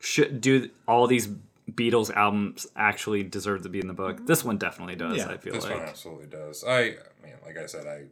should 0.00 0.40
do 0.40 0.70
all 0.86 1.06
these 1.06 1.28
Beatles 1.70 2.14
albums 2.14 2.66
actually 2.76 3.22
deserve 3.22 3.62
to 3.62 3.68
be 3.68 3.80
in 3.80 3.86
the 3.86 3.94
book? 3.94 4.26
This 4.26 4.44
one 4.44 4.58
definitely 4.58 4.96
does. 4.96 5.16
Yeah, 5.16 5.28
I 5.28 5.36
feel 5.38 5.54
like. 5.54 5.62
This 5.62 5.70
like. 5.70 5.78
one 5.80 5.88
absolutely 5.88 6.26
does. 6.26 6.62
I, 6.64 6.78
I 6.78 6.86
mean, 7.22 7.34
like 7.44 7.56
I 7.56 7.66
said, 7.66 7.86
I 7.86 8.04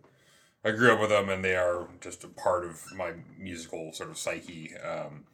I 0.66 0.70
grew 0.70 0.92
up 0.92 1.00
with 1.00 1.10
them, 1.10 1.28
and 1.28 1.44
they 1.44 1.56
are 1.56 1.88
just 2.00 2.24
a 2.24 2.28
part 2.28 2.64
of 2.64 2.80
my 2.94 3.12
musical 3.38 3.92
sort 3.92 4.10
of 4.10 4.16
psyche. 4.16 4.74
Um, 4.76 5.24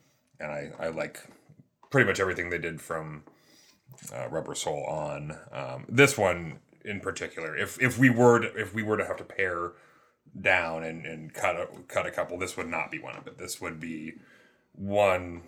and 0.41 0.51
I, 0.51 0.71
I 0.81 0.89
like 0.89 1.21
pretty 1.91 2.07
much 2.07 2.19
everything 2.19 2.51
they 2.51 2.59
did 2.59 2.81
from 2.81 3.25
uh, 4.13 4.29
Rubber 4.29 4.55
Soul 4.55 4.85
on. 4.85 5.37
Um, 5.53 5.85
this 5.89 6.17
one 6.17 6.61
in 6.89 7.01
particular, 7.01 7.57
if 7.57 7.81
if 7.81 7.99
we 7.99 8.11
were 8.11 8.41
to, 8.41 8.49
if 8.57 8.75
we 8.75 8.83
were 8.83 8.97
to 8.97 9.05
have 9.07 9.17
to 9.19 9.25
pare 9.25 9.73
down 10.41 10.83
and, 10.85 11.07
and 11.07 11.33
cut 11.35 11.57
a 11.57 11.67
cut 11.89 12.07
a 12.07 12.11
couple, 12.11 12.39
this 12.39 12.57
would 12.57 12.69
not 12.69 12.91
be 12.91 12.99
one 12.99 13.17
of 13.17 13.27
it. 13.27 13.39
This 13.39 13.61
would 13.61 13.79
be 13.81 14.15
one 14.75 15.43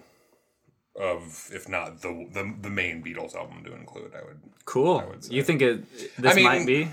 of, 0.96 1.48
if 1.52 1.68
not 1.68 2.00
the 2.02 2.28
the, 2.32 2.54
the 2.60 2.70
main 2.70 3.02
Beatles 3.02 3.34
album 3.34 3.62
to 3.64 3.74
include. 3.74 4.12
I 4.14 4.22
would 4.26 4.40
Cool. 4.64 5.02
would 5.08 5.24
say. 5.24 5.34
You 5.34 5.42
think 5.42 5.62
it? 5.62 6.16
This 6.16 6.32
I 6.32 6.34
mean- 6.34 6.44
might 6.44 6.66
be. 6.66 6.88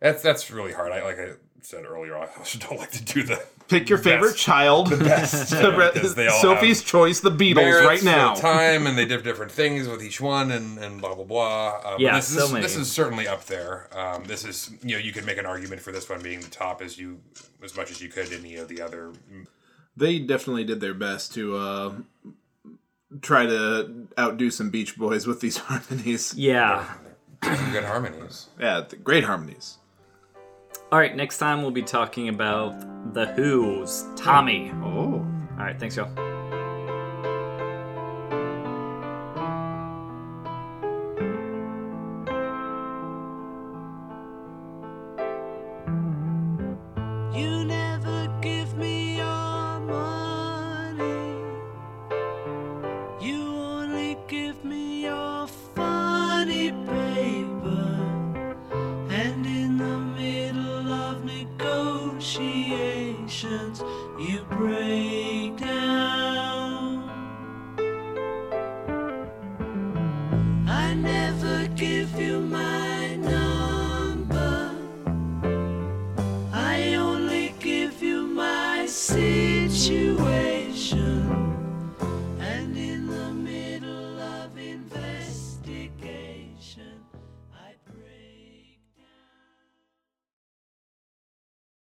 That's 0.00 0.22
that's 0.22 0.50
really 0.50 0.72
hard. 0.72 0.92
I 0.92 1.02
like 1.02 1.18
I 1.18 1.28
said 1.66 1.84
earlier. 1.84 2.16
I 2.16 2.28
also 2.38 2.58
don't 2.58 2.78
like 2.78 2.92
to 2.92 3.02
do 3.04 3.22
the 3.24 3.42
Pick 3.68 3.88
your 3.88 3.98
favorite 3.98 4.30
Best. 4.30 4.38
child. 4.38 4.90
The 4.90 4.96
best. 5.04 5.50
because 5.50 6.14
they 6.14 6.28
all 6.28 6.40
Sophie's 6.40 6.80
have 6.80 6.88
choice, 6.88 7.18
the 7.18 7.32
Beatles, 7.32 7.84
right 7.84 8.02
now. 8.04 8.34
the 8.36 8.40
time, 8.40 8.86
and 8.86 8.96
they 8.96 9.04
did 9.04 9.24
different 9.24 9.50
things 9.50 9.88
with 9.88 10.04
each 10.04 10.20
one, 10.20 10.52
and, 10.52 10.78
and 10.78 11.00
blah 11.00 11.14
blah 11.16 11.24
blah. 11.24 11.80
Um, 11.84 11.96
Yeah, 11.98 12.14
this 12.14 12.28
so 12.28 12.44
is 12.44 12.52
many. 12.52 12.62
this 12.62 12.76
is 12.76 12.90
certainly 12.92 13.26
up 13.26 13.44
there. 13.46 13.88
Um, 13.98 14.22
this 14.24 14.44
is 14.44 14.70
you 14.84 14.92
know 14.96 15.02
you 15.02 15.12
could 15.12 15.26
make 15.26 15.38
an 15.38 15.46
argument 15.46 15.82
for 15.82 15.90
this 15.90 16.08
one 16.08 16.22
being 16.22 16.40
the 16.40 16.48
top 16.50 16.80
as 16.80 16.96
you 16.96 17.20
as 17.64 17.76
much 17.76 17.90
as 17.90 18.00
you 18.00 18.08
could 18.08 18.32
any 18.32 18.54
of 18.54 18.68
the 18.68 18.80
other. 18.80 19.12
They 19.96 20.20
definitely 20.20 20.62
did 20.64 20.80
their 20.80 20.94
best 20.94 21.34
to 21.34 21.56
uh, 21.56 21.92
try 23.20 23.46
to 23.46 24.06
outdo 24.16 24.50
some 24.52 24.70
Beach 24.70 24.96
Boys 24.96 25.26
with 25.26 25.40
these 25.40 25.56
harmonies. 25.66 26.34
Yeah. 26.36 26.86
Some 27.42 27.72
good 27.72 27.84
harmonies. 27.84 28.46
Yeah, 28.60 28.84
great 29.02 29.24
harmonies. 29.24 29.78
All 30.92 30.98
right. 30.98 31.14
Next 31.14 31.38
time 31.38 31.62
we'll 31.62 31.70
be 31.70 31.82
talking 31.82 32.28
about 32.28 33.12
the 33.12 33.26
Who's 33.26 34.04
Tommy. 34.16 34.70
Oh. 34.82 35.14
All 35.58 35.64
right. 35.64 35.78
Thanks, 35.78 35.96
y'all. 35.96 36.35